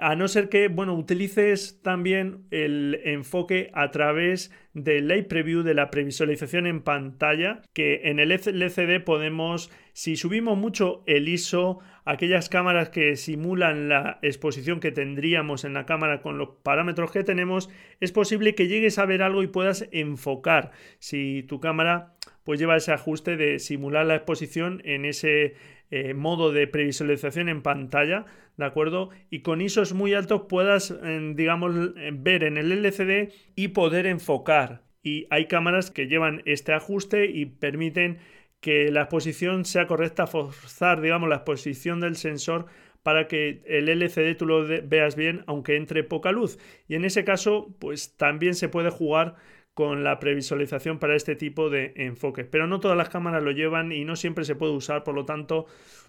A 0.00 0.16
no 0.16 0.28
ser 0.28 0.48
que, 0.48 0.68
bueno, 0.68 0.94
utilices 0.94 1.82
también 1.82 2.46
el 2.50 3.00
enfoque 3.04 3.70
a 3.74 3.90
través 3.90 4.50
del 4.72 5.08
Light 5.08 5.28
Preview 5.28 5.62
de 5.62 5.74
la 5.74 5.90
previsualización 5.90 6.66
en 6.66 6.80
pantalla, 6.80 7.60
que 7.74 8.02
en 8.04 8.18
el 8.18 8.32
LCD 8.32 9.04
podemos, 9.04 9.70
si 9.92 10.16
subimos 10.16 10.56
mucho 10.56 11.02
el 11.06 11.28
ISO, 11.28 11.80
aquellas 12.06 12.48
cámaras 12.48 12.88
que 12.88 13.14
simulan 13.16 13.90
la 13.90 14.18
exposición 14.22 14.80
que 14.80 14.90
tendríamos 14.90 15.64
en 15.64 15.74
la 15.74 15.84
cámara 15.84 16.22
con 16.22 16.38
los 16.38 16.48
parámetros 16.62 17.12
que 17.12 17.22
tenemos, 17.22 17.68
es 18.00 18.10
posible 18.10 18.54
que 18.54 18.68
llegues 18.68 18.98
a 18.98 19.04
ver 19.06 19.22
algo 19.22 19.42
y 19.42 19.48
puedas 19.48 19.86
enfocar. 19.92 20.70
Si 20.98 21.42
tu 21.42 21.60
cámara 21.60 22.14
pues 22.44 22.58
lleva 22.60 22.76
ese 22.76 22.92
ajuste 22.92 23.36
de 23.36 23.58
simular 23.58 24.06
la 24.06 24.16
exposición 24.16 24.80
en 24.84 25.04
ese 25.04 25.54
eh, 25.90 26.14
modo 26.14 26.52
de 26.52 26.66
previsualización 26.66 27.48
en 27.48 27.62
pantalla, 27.62 28.26
¿de 28.56 28.64
acuerdo? 28.64 29.10
Y 29.30 29.40
con 29.40 29.60
ISOs 29.60 29.92
muy 29.92 30.14
altos 30.14 30.42
puedas, 30.48 30.94
digamos, 31.34 31.74
ver 32.12 32.44
en 32.44 32.58
el 32.58 32.72
LCD 32.72 33.32
y 33.56 33.68
poder 33.68 34.06
enfocar. 34.06 34.82
Y 35.02 35.26
hay 35.30 35.46
cámaras 35.46 35.90
que 35.90 36.06
llevan 36.06 36.42
este 36.44 36.72
ajuste 36.72 37.26
y 37.26 37.46
permiten 37.46 38.18
que 38.60 38.90
la 38.90 39.02
exposición 39.02 39.64
sea 39.64 39.86
correcta, 39.86 40.26
forzar, 40.26 41.00
digamos, 41.00 41.28
la 41.28 41.36
exposición 41.36 42.00
del 42.00 42.16
sensor 42.16 42.66
para 43.02 43.28
que 43.28 43.62
el 43.64 43.88
LCD 43.88 44.36
tú 44.36 44.46
lo 44.46 44.66
veas 44.66 45.16
bien, 45.16 45.42
aunque 45.46 45.76
entre 45.76 46.04
poca 46.04 46.32
luz. 46.32 46.58
Y 46.86 46.94
en 46.94 47.04
ese 47.04 47.24
caso, 47.24 47.74
pues 47.78 48.16
también 48.16 48.54
se 48.54 48.68
puede 48.68 48.90
jugar 48.90 49.36
con 49.74 50.04
la 50.04 50.18
previsualización 50.18 50.98
para 50.98 51.16
este 51.16 51.36
tipo 51.36 51.70
de 51.70 51.92
enfoques. 51.96 52.46
Pero 52.46 52.66
no 52.66 52.80
todas 52.80 52.96
las 52.96 53.08
cámaras 53.08 53.42
lo 53.42 53.52
llevan 53.52 53.92
y 53.92 54.04
no 54.04 54.16
siempre 54.16 54.44
se 54.44 54.54
puede 54.54 54.72
usar, 54.72 55.04
por 55.04 55.14
lo 55.14 55.24
tanto, 55.24 55.66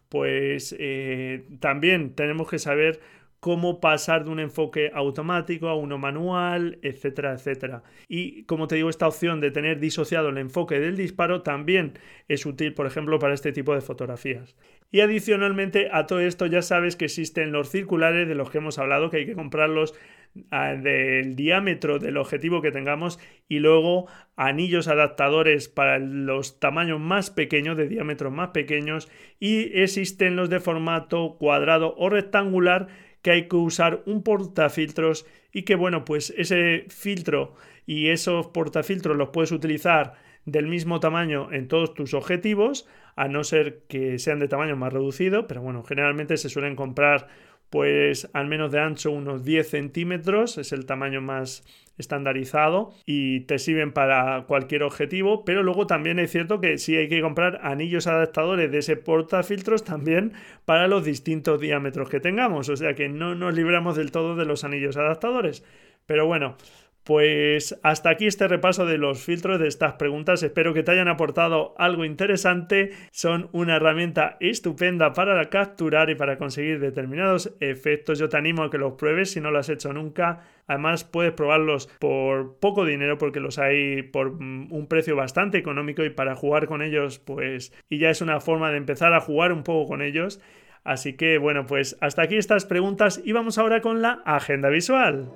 pues 0.09 0.75
eh, 0.77 1.45
también 1.59 2.15
tenemos 2.15 2.49
que 2.49 2.59
saber 2.59 2.99
cómo 3.41 3.79
pasar 3.79 4.23
de 4.23 4.29
un 4.29 4.39
enfoque 4.39 4.91
automático 4.93 5.67
a 5.67 5.75
uno 5.75 5.97
manual, 5.97 6.77
etcétera, 6.83 7.33
etcétera. 7.33 7.81
Y 8.07 8.43
como 8.43 8.67
te 8.67 8.75
digo, 8.75 8.89
esta 8.89 9.07
opción 9.07 9.41
de 9.41 9.49
tener 9.49 9.79
disociado 9.79 10.29
el 10.29 10.37
enfoque 10.37 10.79
del 10.79 10.95
disparo 10.95 11.41
también 11.41 11.93
es 12.27 12.45
útil, 12.45 12.75
por 12.75 12.85
ejemplo, 12.85 13.17
para 13.17 13.33
este 13.33 13.51
tipo 13.51 13.73
de 13.73 13.81
fotografías. 13.81 14.55
Y 14.91 14.99
adicionalmente 14.99 15.89
a 15.91 16.05
todo 16.05 16.19
esto 16.19 16.45
ya 16.45 16.61
sabes 16.61 16.95
que 16.95 17.05
existen 17.05 17.51
los 17.51 17.69
circulares 17.71 18.27
de 18.27 18.35
los 18.35 18.51
que 18.51 18.59
hemos 18.59 18.77
hablado, 18.77 19.09
que 19.09 19.17
hay 19.17 19.25
que 19.25 19.35
comprarlos 19.35 19.95
del 20.33 21.35
diámetro 21.35 21.99
del 21.99 22.17
objetivo 22.17 22.61
que 22.61 22.71
tengamos 22.71 23.19
y 23.47 23.59
luego 23.59 24.07
anillos 24.35 24.87
adaptadores 24.87 25.67
para 25.67 25.99
los 25.99 26.59
tamaños 26.59 26.99
más 26.99 27.29
pequeños, 27.29 27.77
de 27.77 27.87
diámetros 27.87 28.31
más 28.31 28.49
pequeños 28.49 29.09
y 29.39 29.81
existen 29.81 30.35
los 30.35 30.49
de 30.49 30.59
formato 30.59 31.37
cuadrado 31.37 31.95
o 31.97 32.09
rectangular 32.09 32.87
que 33.21 33.31
hay 33.31 33.47
que 33.47 33.55
usar 33.55 34.03
un 34.05 34.23
portafiltros 34.23 35.25
y 35.51 35.63
que 35.63 35.75
bueno, 35.75 36.05
pues 36.05 36.33
ese 36.37 36.85
filtro 36.89 37.55
y 37.85 38.09
esos 38.09 38.47
portafiltros 38.47 39.17
los 39.17 39.29
puedes 39.29 39.51
utilizar 39.51 40.13
del 40.45 40.67
mismo 40.67 40.99
tamaño 40.99 41.51
en 41.51 41.67
todos 41.67 41.93
tus 41.93 42.13
objetivos, 42.13 42.87
a 43.15 43.27
no 43.27 43.43
ser 43.43 43.83
que 43.87 44.17
sean 44.17 44.39
de 44.39 44.47
tamaño 44.47 44.75
más 44.75 44.91
reducido, 44.91 45.45
pero 45.47 45.61
bueno, 45.61 45.83
generalmente 45.83 46.37
se 46.37 46.49
suelen 46.49 46.75
comprar 46.75 47.27
pues 47.71 48.29
al 48.33 48.47
menos 48.47 48.71
de 48.71 48.79
ancho 48.79 49.11
unos 49.11 49.43
10 49.43 49.67
centímetros, 49.67 50.57
es 50.57 50.73
el 50.73 50.85
tamaño 50.85 51.21
más 51.21 51.63
estandarizado 51.97 52.93
y 53.05 53.41
te 53.41 53.59
sirven 53.59 53.93
para 53.93 54.43
cualquier 54.45 54.83
objetivo, 54.83 55.45
pero 55.45 55.63
luego 55.63 55.87
también 55.87 56.19
es 56.19 56.31
cierto 56.31 56.59
que 56.59 56.77
sí 56.77 56.97
hay 56.97 57.07
que 57.07 57.21
comprar 57.21 57.61
anillos 57.63 58.07
adaptadores 58.07 58.71
de 58.71 58.79
ese 58.79 58.97
portafiltros 58.97 59.85
también 59.85 60.33
para 60.65 60.87
los 60.89 61.05
distintos 61.05 61.61
diámetros 61.61 62.09
que 62.09 62.19
tengamos, 62.19 62.67
o 62.67 62.75
sea 62.75 62.93
que 62.93 63.07
no 63.07 63.35
nos 63.35 63.55
libramos 63.55 63.95
del 63.95 64.11
todo 64.11 64.35
de 64.35 64.45
los 64.45 64.65
anillos 64.65 64.97
adaptadores. 64.97 65.63
Pero 66.05 66.25
bueno, 66.25 66.57
pues 67.03 67.79
hasta 67.81 68.11
aquí 68.11 68.27
este 68.27 68.47
repaso 68.47 68.85
de 68.85 68.97
los 68.97 69.23
filtros 69.23 69.59
de 69.59 69.67
estas 69.67 69.93
preguntas. 69.93 70.43
Espero 70.43 70.73
que 70.73 70.83
te 70.83 70.91
hayan 70.91 71.07
aportado 71.07 71.73
algo 71.77 72.05
interesante. 72.05 72.91
Son 73.11 73.49
una 73.53 73.77
herramienta 73.77 74.37
estupenda 74.39 75.13
para 75.13 75.49
capturar 75.49 76.09
y 76.09 76.15
para 76.15 76.37
conseguir 76.37 76.79
determinados 76.79 77.55
efectos. 77.59 78.19
Yo 78.19 78.29
te 78.29 78.37
animo 78.37 78.63
a 78.63 78.69
que 78.69 78.77
los 78.77 78.93
pruebes 78.93 79.31
si 79.31 79.41
no 79.41 79.49
lo 79.51 79.59
has 79.59 79.69
hecho 79.69 79.93
nunca. 79.93 80.41
Además 80.67 81.03
puedes 81.03 81.33
probarlos 81.33 81.87
por 81.99 82.57
poco 82.59 82.85
dinero 82.85 83.17
porque 83.17 83.39
los 83.39 83.57
hay 83.57 84.03
por 84.03 84.39
mm, 84.39 84.71
un 84.71 84.87
precio 84.87 85.15
bastante 85.15 85.57
económico 85.57 86.03
y 86.03 86.11
para 86.11 86.35
jugar 86.35 86.67
con 86.67 86.81
ellos 86.81 87.19
pues 87.19 87.73
y 87.89 87.97
ya 87.97 88.09
es 88.09 88.21
una 88.21 88.39
forma 88.39 88.71
de 88.71 88.77
empezar 88.77 89.13
a 89.13 89.21
jugar 89.21 89.51
un 89.53 89.63
poco 89.63 89.89
con 89.89 90.01
ellos. 90.01 90.39
Así 90.83 91.13
que 91.13 91.37
bueno, 91.39 91.65
pues 91.65 91.97
hasta 91.99 92.21
aquí 92.21 92.37
estas 92.37 92.65
preguntas 92.65 93.21
y 93.23 93.31
vamos 93.31 93.57
ahora 93.57 93.81
con 93.81 94.01
la 94.01 94.21
agenda 94.25 94.69
visual. 94.69 95.29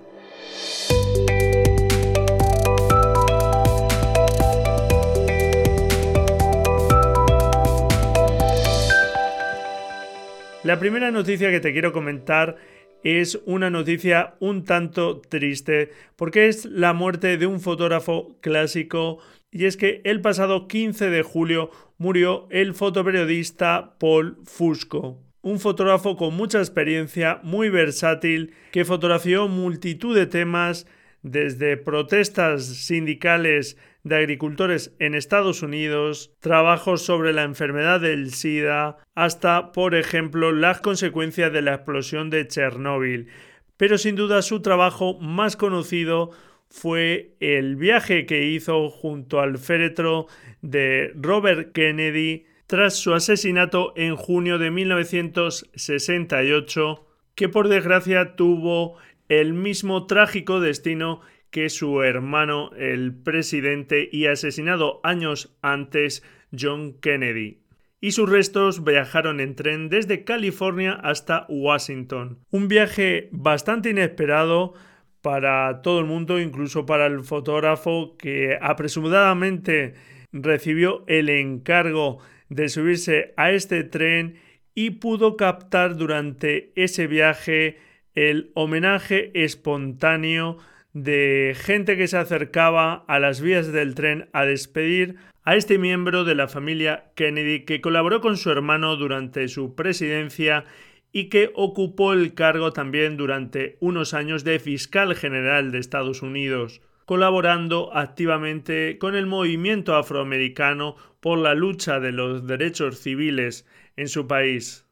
La 10.65 10.80
primera 10.80 11.12
noticia 11.12 11.51
que 11.51 11.60
te 11.60 11.73
quiero 11.73 11.93
comentar 11.93 12.56
es 13.04 13.39
una 13.45 13.69
noticia 13.69 14.34
un 14.39 14.63
tanto 14.63 15.21
triste 15.21 15.91
porque 16.15 16.47
es 16.47 16.65
la 16.65 16.91
muerte 16.91 17.38
de 17.38 17.45
un 17.45 17.62
fotógrafo 17.62 18.36
clásico 18.41 19.19
y 19.51 19.65
es 19.65 19.78
que 19.78 20.01
el 20.06 20.21
pasado 20.21 20.67
15 20.67 21.12
de 21.12 21.21
julio 21.21 21.69
murió 21.99 22.47
el 22.49 22.73
fotoperiodista 22.73 23.95
Paul 23.99 24.39
Fusco, 24.43 25.21
un 25.43 25.60
fotógrafo 25.60 26.17
con 26.17 26.36
mucha 26.36 26.58
experiencia, 26.58 27.39
muy 27.43 27.69
versátil, 27.69 28.56
que 28.71 28.86
fotografió 28.86 29.47
multitud 29.47 30.15
de 30.15 30.25
temas 30.25 30.88
desde 31.21 31.78
protestas 31.78 32.65
sindicales 32.65 33.78
de 34.05 34.15
agricultores 34.15 34.95
en 34.99 35.15
Estados 35.15 35.63
Unidos, 35.63 36.31
trabajos 36.39 37.01
sobre 37.01 37.33
la 37.33 37.43
enfermedad 37.43 37.99
del 37.99 38.31
SIDA, 38.31 38.97
hasta, 39.15 39.71
por 39.71 39.95
ejemplo, 39.95 40.51
las 40.51 40.79
consecuencias 40.79 41.51
de 41.51 41.63
la 41.63 41.73
explosión 41.73 42.29
de 42.29 42.47
Chernóbil. 42.47 43.29
Pero 43.77 43.97
sin 43.97 44.15
duda 44.15 44.43
su 44.43 44.61
trabajo 44.61 45.19
más 45.19 45.57
conocido 45.57 46.29
fue 46.69 47.35
el 47.39 47.77
viaje 47.77 48.27
que 48.27 48.45
hizo 48.45 48.91
junto 48.91 49.41
al 49.41 49.57
féretro 49.57 50.27
de 50.61 51.11
Robert 51.15 51.71
Kennedy 51.73 52.45
tras 52.67 52.95
su 52.95 53.15
asesinato 53.15 53.91
en 53.95 54.15
junio 54.15 54.59
de 54.59 54.69
1968, 54.69 57.07
que 57.33 57.49
por 57.49 57.69
desgracia 57.69 58.35
tuvo 58.35 58.97
el 59.29 59.53
mismo 59.53 60.05
trágico 60.05 60.59
destino 60.59 61.21
que 61.55 61.69
su 61.69 62.03
hermano, 62.03 62.71
el 62.77 63.15
presidente 63.15 64.09
y 64.11 64.25
asesinado 64.25 64.99
años 65.05 65.55
antes, 65.61 66.21
John 66.51 66.99
Kennedy. 66.99 67.61
y 68.01 68.11
sus 68.11 68.29
restos 68.29 68.83
viajaron 68.83 69.39
en 69.39 69.55
tren 69.55 69.87
desde 69.87 70.25
California 70.25 70.91
hasta 70.91 71.45
Washington. 71.47 72.39
Un 72.51 72.67
viaje 72.67 73.29
bastante 73.31 73.91
inesperado 73.91 74.73
para 75.21 75.81
todo 75.81 76.01
el 76.01 76.05
mundo, 76.05 76.41
incluso 76.41 76.85
para 76.85 77.05
el 77.05 77.21
fotógrafo 77.21 78.17
que 78.17 78.57
apresuradamente 78.61 79.93
recibió 80.33 81.05
el 81.07 81.29
encargo 81.29 82.19
de 82.49 82.67
subirse 82.67 83.33
a 83.37 83.51
este 83.51 83.85
tren 83.85 84.41
y 84.73 84.89
pudo 84.89 85.37
captar 85.37 85.95
durante 85.95 86.73
ese 86.75 87.07
viaje 87.07 87.77
el 88.13 88.51
homenaje 88.55 89.31
espontáneo 89.33 90.57
de 90.95 91.58
gente 91.60 91.97
que 91.97 92.08
se 92.08 92.17
acercaba 92.17 93.03
a 93.10 93.19
las 93.19 93.41
vías 93.41 93.73
del 93.73 93.95
tren 93.95 94.29
a 94.31 94.45
despedir 94.45 95.17
a 95.43 95.58
este 95.58 95.77
miembro 95.77 96.23
de 96.23 96.36
la 96.36 96.47
familia 96.47 97.12
Kennedy 97.15 97.65
que 97.65 97.81
colaboró 97.81 98.21
con 98.21 98.38
su 98.38 98.49
hermano 98.49 98.95
durante 98.95 99.49
su 99.49 99.75
presidencia 99.75 100.63
y 101.12 101.25
que 101.25 101.51
ocupó 101.53 102.13
el 102.13 102.34
cargo 102.34 102.71
también 102.71 103.17
durante 103.17 103.75
unos 103.81 104.13
años 104.13 104.45
de 104.45 104.58
fiscal 104.58 105.15
general 105.15 105.73
de 105.73 105.79
Estados 105.79 106.21
Unidos, 106.21 106.81
colaborando 107.05 107.93
activamente 107.93 108.97
con 108.97 109.15
el 109.15 109.25
movimiento 109.25 109.95
afroamericano 109.95 110.95
por 111.19 111.39
la 111.39 111.55
lucha 111.55 111.99
de 111.99 112.13
los 112.13 112.47
derechos 112.47 112.99
civiles 112.99 113.67
en 113.97 114.08
su 114.08 114.27
país. 114.27 114.88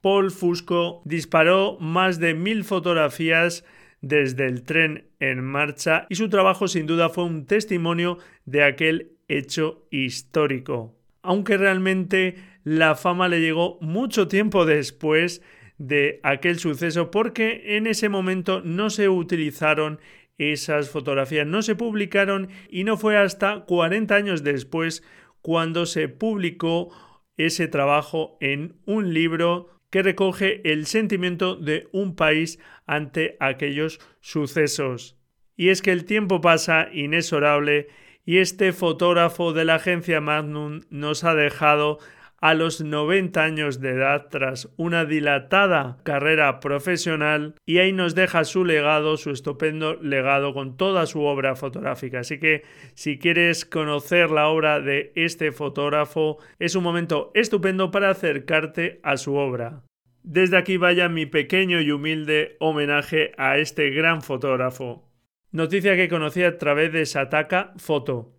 Paul 0.00 0.32
Fusco 0.32 1.02
disparó 1.04 1.78
más 1.78 2.18
de 2.18 2.34
mil 2.34 2.64
fotografías 2.64 3.64
desde 4.00 4.46
el 4.46 4.64
tren 4.64 5.05
en 5.20 5.42
marcha 5.42 6.06
y 6.08 6.16
su 6.16 6.28
trabajo 6.28 6.68
sin 6.68 6.86
duda 6.86 7.08
fue 7.08 7.24
un 7.24 7.46
testimonio 7.46 8.18
de 8.44 8.64
aquel 8.64 9.12
hecho 9.28 9.86
histórico. 9.90 10.94
Aunque 11.22 11.56
realmente 11.56 12.36
la 12.64 12.94
fama 12.94 13.28
le 13.28 13.40
llegó 13.40 13.78
mucho 13.80 14.28
tiempo 14.28 14.64
después 14.64 15.42
de 15.78 16.20
aquel 16.22 16.58
suceso 16.58 17.10
porque 17.10 17.76
en 17.76 17.86
ese 17.86 18.08
momento 18.08 18.60
no 18.62 18.90
se 18.90 19.08
utilizaron 19.08 20.00
esas 20.38 20.90
fotografías, 20.90 21.46
no 21.46 21.62
se 21.62 21.74
publicaron 21.74 22.48
y 22.68 22.84
no 22.84 22.96
fue 22.96 23.16
hasta 23.16 23.60
40 23.64 24.14
años 24.14 24.42
después 24.42 25.02
cuando 25.40 25.86
se 25.86 26.08
publicó 26.08 26.90
ese 27.36 27.68
trabajo 27.68 28.36
en 28.40 28.76
un 28.86 29.12
libro 29.14 29.75
que 29.96 30.02
recoge 30.02 30.60
el 30.70 30.84
sentimiento 30.84 31.56
de 31.56 31.88
un 31.90 32.16
país 32.16 32.58
ante 32.84 33.38
aquellos 33.40 33.98
sucesos. 34.20 35.16
Y 35.56 35.70
es 35.70 35.80
que 35.80 35.90
el 35.90 36.04
tiempo 36.04 36.42
pasa 36.42 36.90
inexorable 36.92 37.88
y 38.26 38.36
este 38.36 38.74
fotógrafo 38.74 39.54
de 39.54 39.64
la 39.64 39.76
agencia 39.76 40.20
Magnum 40.20 40.82
nos 40.90 41.24
ha 41.24 41.34
dejado 41.34 41.98
a 42.40 42.54
los 42.54 42.80
90 42.80 43.42
años 43.42 43.80
de 43.80 43.90
edad 43.90 44.28
tras 44.30 44.68
una 44.76 45.04
dilatada 45.04 45.98
carrera 46.02 46.60
profesional 46.60 47.54
y 47.64 47.78
ahí 47.78 47.92
nos 47.92 48.14
deja 48.14 48.44
su 48.44 48.64
legado, 48.64 49.16
su 49.16 49.30
estupendo 49.30 49.94
legado 49.94 50.54
con 50.54 50.76
toda 50.76 51.06
su 51.06 51.22
obra 51.22 51.56
fotográfica. 51.56 52.20
Así 52.20 52.38
que 52.38 52.62
si 52.94 53.18
quieres 53.18 53.64
conocer 53.64 54.30
la 54.30 54.48
obra 54.48 54.80
de 54.80 55.12
este 55.14 55.52
fotógrafo, 55.52 56.38
es 56.58 56.74
un 56.74 56.84
momento 56.84 57.30
estupendo 57.34 57.90
para 57.90 58.10
acercarte 58.10 59.00
a 59.02 59.16
su 59.16 59.34
obra. 59.34 59.82
Desde 60.22 60.56
aquí 60.56 60.76
vaya 60.76 61.08
mi 61.08 61.24
pequeño 61.24 61.80
y 61.80 61.92
humilde 61.92 62.56
homenaje 62.58 63.32
a 63.38 63.58
este 63.58 63.90
gran 63.90 64.22
fotógrafo. 64.22 65.08
Noticia 65.52 65.96
que 65.96 66.08
conocí 66.08 66.42
a 66.42 66.58
través 66.58 66.92
de 66.92 67.06
Sataka 67.06 67.72
Foto. 67.76 68.35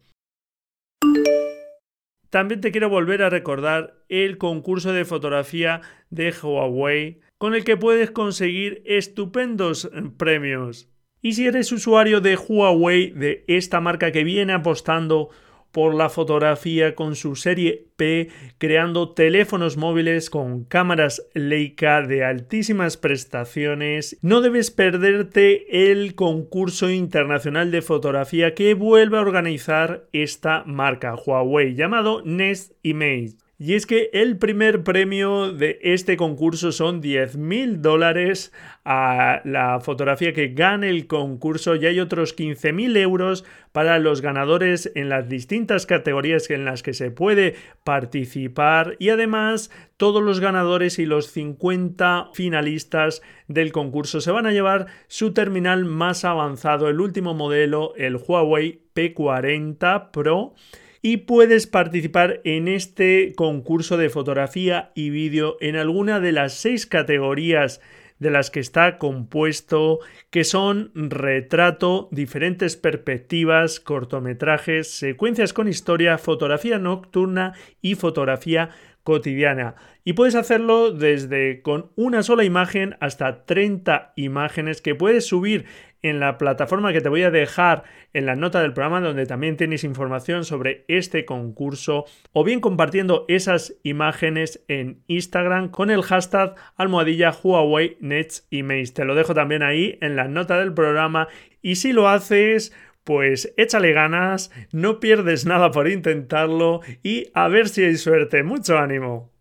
También 2.30 2.62
te 2.62 2.72
quiero 2.72 2.90
volver 2.90 3.24
a 3.24 3.30
recordar 3.30 4.04
el 4.10 4.38
concurso 4.38 4.92
de 4.94 5.06
fotografía 5.06 5.82
de 6.10 6.32
Huawei 6.32 7.22
con 7.38 7.56
el 7.56 7.64
que 7.64 7.78
puedes 7.78 8.12
conseguir 8.12 8.82
estupendos 8.86 9.90
premios. 10.18 10.90
Y 11.22 11.34
si 11.34 11.48
eres 11.48 11.72
usuario 11.72 12.22
de 12.22 12.36
Huawei, 12.36 13.12
de 13.12 13.44
esta 13.48 13.80
marca 13.80 14.12
que 14.12 14.24
viene 14.24 14.54
apostando 14.54 15.30
por 15.78 15.94
la 15.94 16.10
fotografía 16.10 16.96
con 16.96 17.16
su 17.16 17.36
serie 17.36 17.86
P, 17.98 18.30
creando 18.58 19.12
teléfonos 19.12 19.78
móviles 19.78 20.32
con 20.32 20.64
cámaras 20.64 21.22
Leica 21.36 22.02
de 22.02 22.24
altísimas 22.24 22.98
prestaciones. 22.98 24.18
No 24.24 24.42
debes 24.42 24.72
perderte 24.72 25.92
el 25.92 26.16
concurso 26.16 26.90
internacional 26.90 27.70
de 27.70 27.84
fotografía 27.84 28.56
que 28.56 28.74
vuelve 28.74 29.20
a 29.20 29.22
organizar 29.22 30.08
esta 30.14 30.64
marca 30.66 31.14
Huawei 31.14 31.76
llamado 31.76 32.24
Nest 32.26 32.72
Image. 32.82 33.36
Y 33.60 33.74
es 33.74 33.88
que 33.88 34.12
el 34.14 34.38
primer 34.38 34.84
premio 34.84 35.52
de 35.52 35.80
este 35.82 36.16
concurso 36.16 36.72
son 36.72 37.02
10.000 37.02 37.78
dólares 37.78 38.54
a 38.86 39.42
la 39.46 39.80
fotografía 39.80 40.32
que 40.32 40.50
gane 40.50 40.90
el 40.90 41.08
concurso. 41.08 41.76
Y 41.76 41.88
hay 41.88 42.00
otros 42.00 42.38
15.000 42.38 42.96
euros 42.98 43.46
para 43.72 43.98
los 43.98 44.22
ganadores 44.22 44.92
en 44.94 45.10
las 45.10 45.28
distintas 45.28 45.88
categorías 45.88 46.48
en 46.52 46.66
las 46.66 46.84
que 46.84 46.94
se 46.94 47.10
puede 47.10 47.56
participar. 47.84 48.96
Y 49.00 49.10
además 49.10 49.72
todos 49.98 50.22
los 50.22 50.40
ganadores 50.40 51.00
y 51.00 51.08
los 51.08 51.32
50 51.32 52.30
finalistas 52.34 53.24
del 53.48 53.72
concurso 53.72 54.22
se 54.22 54.30
van 54.30 54.46
a 54.46 54.52
llevar 54.52 54.86
su 55.08 55.34
terminal 55.34 55.84
más 55.84 56.26
avanzado, 56.26 56.90
el 56.90 57.02
último 57.02 57.34
modelo, 57.34 57.96
el 57.96 58.18
Huawei 58.18 58.84
P40 58.94 60.12
Pro 60.12 60.54
y 61.02 61.18
puedes 61.18 61.68
participar 61.68 62.42
en 62.44 62.68
este 62.68 63.34
concurso 63.36 63.98
de 63.98 64.10
fotografía 64.10 64.92
y 64.96 65.10
vídeo 65.10 65.58
en 65.60 65.76
alguna 65.76 66.20
de 66.20 66.32
las 66.32 66.54
seis 66.54 66.86
categorías 66.86 67.82
de 68.20 68.32
las 68.32 68.50
que 68.50 68.60
está 68.60 68.98
compuesto, 68.98 70.00
que 70.30 70.44
son 70.44 70.92
retrato, 70.96 72.10
diferentes 72.12 72.76
perspectivas, 72.76 73.80
cortometrajes, 73.80 74.90
secuencias 74.92 75.54
con 75.54 75.68
historia, 75.68 76.18
fotografía 76.18 76.80
nocturna 76.80 77.54
y 77.82 77.96
fotografía 77.96 78.72
cotidiana. 79.04 79.76
Y 80.08 80.14
puedes 80.14 80.36
hacerlo 80.36 80.94
desde 80.94 81.62
con 81.62 81.92
una 81.98 82.24
sola 82.24 82.46
imagen 82.46 82.96
hasta 83.02 83.44
30 83.44 84.14
imágenes 84.16 84.82
que 84.82 84.96
puedes 84.96 85.28
subir 85.28 85.66
en 86.02 86.22
la 86.22 86.38
plataforma 86.38 86.94
que 86.94 87.02
te 87.02 87.10
voy 87.10 87.24
a 87.24 87.30
dejar 87.30 87.84
en 88.14 88.26
la 88.26 88.38
nota 88.38 88.62
del 88.62 88.72
programa 88.72 89.02
donde 89.02 89.26
también 89.26 89.58
tienes 89.58 89.84
información 89.84 90.46
sobre 90.46 90.86
este 90.88 91.26
concurso 91.26 92.06
o 92.32 92.46
bien 92.46 92.62
compartiendo 92.62 93.26
esas 93.28 93.76
imágenes 93.84 94.64
en 94.70 95.04
Instagram 95.08 95.72
con 95.72 95.92
el 95.92 96.04
hashtag 96.04 96.56
almohadilla 96.78 97.34
Huawei 97.44 97.98
Nets. 98.00 98.48
Te 98.94 99.04
lo 99.04 99.14
dejo 99.14 99.34
también 99.34 99.62
ahí 99.62 99.98
en 100.00 100.16
la 100.16 100.30
nota 100.30 100.58
del 100.58 100.74
programa 100.74 101.28
y 101.62 101.76
si 101.76 101.92
lo 101.92 102.08
haces 102.08 102.72
pues 103.04 103.54
échale 103.58 103.92
ganas, 103.92 104.52
no 104.72 105.02
pierdes 105.02 105.46
nada 105.46 105.72
por 105.72 105.90
intentarlo 105.90 106.80
y 107.04 107.26
a 107.34 107.50
ver 107.50 107.68
si 107.68 107.84
hay 107.84 107.98
suerte. 107.98 108.44
Mucho 108.44 108.78
ánimo. 108.78 109.37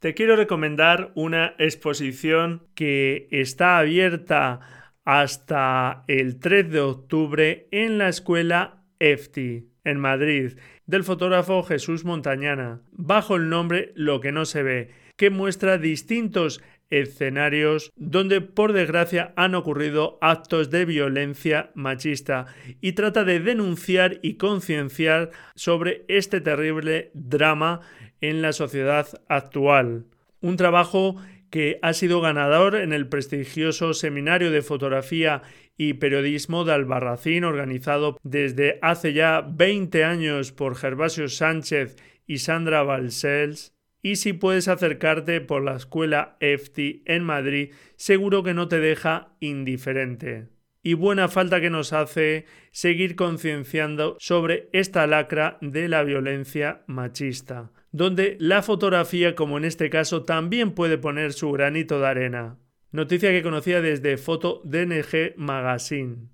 Te 0.00 0.14
quiero 0.14 0.34
recomendar 0.34 1.12
una 1.14 1.54
exposición 1.58 2.66
que 2.74 3.28
está 3.30 3.76
abierta 3.76 4.60
hasta 5.04 6.04
el 6.08 6.38
3 6.38 6.70
de 6.70 6.80
octubre 6.80 7.68
en 7.70 7.98
la 7.98 8.08
escuela 8.08 8.82
EFTI 8.98 9.68
en 9.84 10.00
Madrid 10.00 10.52
del 10.86 11.04
fotógrafo 11.04 11.62
Jesús 11.62 12.06
Montañana, 12.06 12.80
bajo 12.92 13.36
el 13.36 13.50
nombre 13.50 13.92
Lo 13.94 14.20
que 14.20 14.32
no 14.32 14.46
se 14.46 14.62
ve, 14.62 14.90
que 15.16 15.28
muestra 15.28 15.76
distintos 15.76 16.62
escenarios 16.88 17.92
donde 17.94 18.40
por 18.40 18.72
desgracia 18.72 19.32
han 19.36 19.54
ocurrido 19.54 20.18
actos 20.22 20.70
de 20.70 20.86
violencia 20.86 21.70
machista 21.74 22.46
y 22.80 22.92
trata 22.92 23.24
de 23.24 23.38
denunciar 23.38 24.18
y 24.22 24.38
concienciar 24.38 25.30
sobre 25.54 26.04
este 26.08 26.40
terrible 26.40 27.10
drama 27.14 27.80
en 28.20 28.42
la 28.42 28.52
sociedad 28.52 29.06
actual. 29.28 30.06
Un 30.40 30.56
trabajo 30.56 31.16
que 31.50 31.78
ha 31.82 31.92
sido 31.92 32.20
ganador 32.20 32.76
en 32.76 32.92
el 32.92 33.08
prestigioso 33.08 33.92
Seminario 33.92 34.50
de 34.50 34.62
Fotografía 34.62 35.42
y 35.76 35.94
Periodismo 35.94 36.64
de 36.64 36.72
Albarracín, 36.72 37.44
organizado 37.44 38.18
desde 38.22 38.78
hace 38.82 39.12
ya 39.12 39.40
20 39.40 40.04
años 40.04 40.52
por 40.52 40.76
Gervasio 40.76 41.28
Sánchez 41.28 41.96
y 42.26 42.38
Sandra 42.38 42.82
Balcells, 42.82 43.72
y 44.02 44.16
si 44.16 44.32
puedes 44.32 44.68
acercarte 44.68 45.40
por 45.40 45.62
la 45.62 45.76
escuela 45.76 46.36
EFTI 46.40 47.02
en 47.06 47.24
Madrid, 47.24 47.72
seguro 47.96 48.42
que 48.42 48.54
no 48.54 48.68
te 48.68 48.80
deja 48.80 49.34
indiferente. 49.40 50.48
Y 50.82 50.94
buena 50.94 51.28
falta 51.28 51.60
que 51.60 51.68
nos 51.68 51.92
hace 51.92 52.46
seguir 52.70 53.14
concienciando 53.14 54.16
sobre 54.18 54.70
esta 54.72 55.06
lacra 55.06 55.58
de 55.60 55.88
la 55.88 56.02
violencia 56.02 56.82
machista, 56.86 57.70
donde 57.92 58.36
la 58.40 58.62
fotografía, 58.62 59.34
como 59.34 59.58
en 59.58 59.64
este 59.64 59.90
caso, 59.90 60.24
también 60.24 60.72
puede 60.72 60.98
poner 60.98 61.32
su 61.32 61.50
granito 61.52 62.00
de 62.00 62.06
arena. 62.06 62.58
Noticia 62.92 63.30
que 63.30 63.42
conocía 63.42 63.80
desde 63.80 64.16
Foto 64.16 64.62
DNG 64.64 65.34
Magazine. 65.36 66.28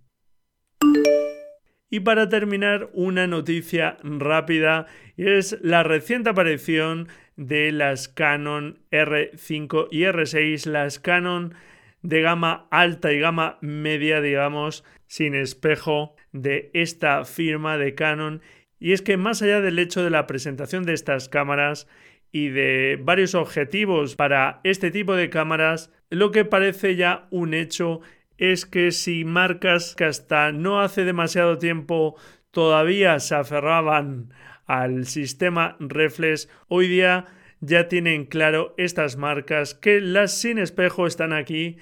Y 1.89 2.01
para 2.01 2.29
terminar, 2.29 2.91
una 2.93 3.27
noticia 3.27 3.99
rápida 4.03 4.87
es 5.17 5.59
la 5.63 5.83
reciente 5.83 6.31
aparición 6.31 7.09
de 7.37 7.73
las 7.73 8.09
Canon 8.09 8.81
R5 8.91 9.89
y 9.91 10.01
R6, 10.01 10.67
las 10.67 10.99
Canon 10.99 11.55
de 12.03 12.23
gama 12.23 12.67
alta 12.71 13.13
y 13.13 13.19
gama 13.19 13.59
media, 13.61 14.21
digamos, 14.21 14.85
sin 15.07 15.35
espejo 15.35 16.15
de 16.33 16.71
esta 16.75 17.25
firma 17.25 17.79
de 17.79 17.95
Canon. 17.95 18.43
Y 18.87 18.93
es 18.93 19.03
que 19.03 19.17
más 19.17 19.43
allá 19.43 19.61
del 19.61 19.81
hecho 19.81 20.05
de 20.05 20.11
la 20.11 20.29
presentación 20.29 20.85
de 20.85 20.93
estas 20.93 21.29
cámaras 21.29 21.89
y 22.31 22.51
de 22.51 23.01
varios 23.03 23.35
objetivos 23.35 24.15
para 24.15 24.61
este 24.63 24.93
tipo 24.93 25.17
de 25.17 25.29
cámaras, 25.29 25.93
lo 26.09 26.31
que 26.31 26.45
parece 26.45 26.95
ya 26.95 27.27
un 27.33 27.53
hecho 27.53 28.01
es 28.39 28.65
que 28.65 28.93
si 28.93 29.25
marcas 29.25 29.97
que 29.97 30.05
hasta 30.05 30.53
no 30.53 30.81
hace 30.81 31.05
demasiado 31.05 31.59
tiempo 31.59 32.15
todavía 32.53 33.19
se 33.19 33.35
aferraban 33.35 34.33
al 34.67 35.07
sistema 35.07 35.77
reflex, 35.81 36.49
hoy 36.69 36.87
día 36.87 37.27
ya 37.59 37.89
tienen 37.89 38.25
claro 38.25 38.73
estas 38.79 39.17
marcas 39.17 39.75
que 39.75 40.01
las 40.01 40.31
sin 40.31 40.59
espejo 40.59 41.09
están 41.09 41.33
aquí 41.33 41.77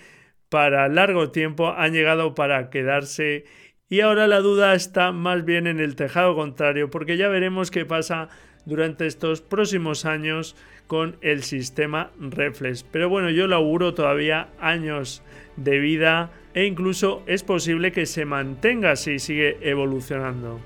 para 0.48 0.88
largo 0.88 1.32
tiempo, 1.32 1.68
han 1.68 1.92
llegado 1.92 2.34
para 2.34 2.70
quedarse 2.70 3.44
y 3.88 4.00
ahora 4.00 4.26
la 4.26 4.40
duda 4.40 4.74
está 4.74 5.12
más 5.12 5.44
bien 5.44 5.66
en 5.66 5.80
el 5.80 5.96
tejado 5.96 6.34
contrario 6.34 6.90
porque 6.90 7.16
ya 7.16 7.28
veremos 7.28 7.70
qué 7.70 7.84
pasa 7.84 8.28
durante 8.64 9.06
estos 9.06 9.40
próximos 9.40 10.04
años 10.04 10.56
con 10.86 11.16
el 11.20 11.42
sistema 11.42 12.10
reflex. 12.18 12.82
Pero 12.82 13.08
bueno, 13.08 13.30
yo 13.30 13.46
lo 13.46 13.56
auguro 13.56 13.94
todavía 13.94 14.48
años 14.58 15.22
de 15.56 15.78
vida 15.78 16.30
e 16.54 16.64
incluso 16.64 17.22
es 17.26 17.42
posible 17.42 17.92
que 17.92 18.06
se 18.06 18.24
mantenga 18.24 18.92
así, 18.92 19.18
sigue 19.18 19.58
evolucionando. 19.60 20.60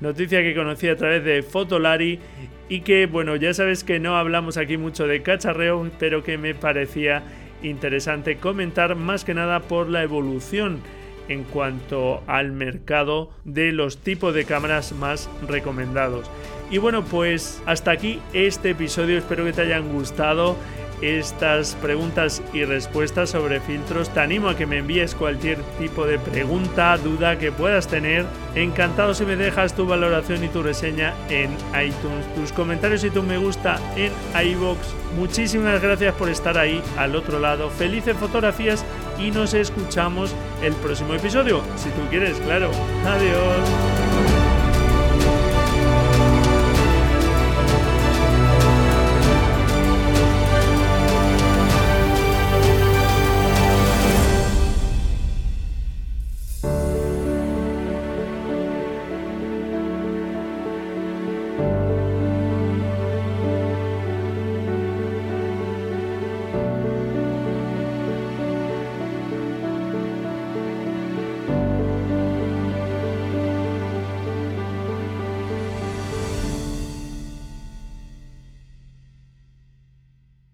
Noticia 0.00 0.42
que 0.42 0.54
conocí 0.54 0.88
a 0.88 0.96
través 0.96 1.24
de 1.24 1.42
Fotolari 1.42 2.20
y 2.68 2.82
que, 2.82 3.06
bueno, 3.06 3.34
ya 3.36 3.52
sabes 3.54 3.82
que 3.82 3.98
no 3.98 4.16
hablamos 4.16 4.56
aquí 4.56 4.76
mucho 4.76 5.06
de 5.06 5.22
cacharreo, 5.22 5.90
pero 5.98 6.22
que 6.22 6.38
me 6.38 6.54
parecía 6.54 7.22
interesante 7.62 8.36
comentar 8.36 8.94
más 8.94 9.24
que 9.24 9.34
nada 9.34 9.60
por 9.60 9.88
la 9.88 10.02
evolución 10.02 10.80
en 11.28 11.44
cuanto 11.44 12.22
al 12.26 12.52
mercado 12.52 13.30
de 13.44 13.72
los 13.72 13.98
tipos 13.98 14.34
de 14.34 14.44
cámaras 14.44 14.92
más 14.92 15.28
recomendados. 15.46 16.30
Y 16.70 16.78
bueno, 16.78 17.04
pues 17.04 17.62
hasta 17.66 17.90
aquí 17.90 18.20
este 18.32 18.70
episodio, 18.70 19.18
espero 19.18 19.44
que 19.44 19.52
te 19.52 19.62
hayan 19.62 19.92
gustado 19.92 20.56
estas 21.00 21.74
preguntas 21.76 22.42
y 22.52 22.64
respuestas 22.64 23.30
sobre 23.30 23.60
filtros. 23.60 24.10
Te 24.10 24.20
animo 24.20 24.48
a 24.48 24.56
que 24.56 24.66
me 24.66 24.78
envíes 24.78 25.14
cualquier 25.14 25.62
tipo 25.78 26.06
de 26.06 26.18
pregunta, 26.18 26.96
duda 26.98 27.38
que 27.38 27.52
puedas 27.52 27.88
tener. 27.88 28.26
Encantado 28.54 29.14
si 29.14 29.24
me 29.24 29.36
dejas 29.36 29.74
tu 29.74 29.86
valoración 29.86 30.42
y 30.44 30.48
tu 30.48 30.62
reseña 30.62 31.14
en 31.28 31.50
iTunes, 31.80 32.26
tus 32.34 32.52
comentarios 32.52 33.04
y 33.04 33.10
tu 33.10 33.22
me 33.22 33.38
gusta 33.38 33.78
en 33.96 34.12
iBox. 34.48 34.78
Muchísimas 35.16 35.80
gracias 35.80 36.14
por 36.14 36.28
estar 36.28 36.58
ahí 36.58 36.82
al 36.96 37.16
otro 37.16 37.38
lado. 37.38 37.70
Felices 37.70 38.16
fotografías 38.16 38.84
y 39.18 39.30
nos 39.30 39.54
escuchamos 39.54 40.34
el 40.62 40.74
próximo 40.74 41.14
episodio, 41.14 41.62
si 41.76 41.88
tú 41.90 42.00
quieres, 42.10 42.38
claro. 42.40 42.70
Adiós. 43.06 44.07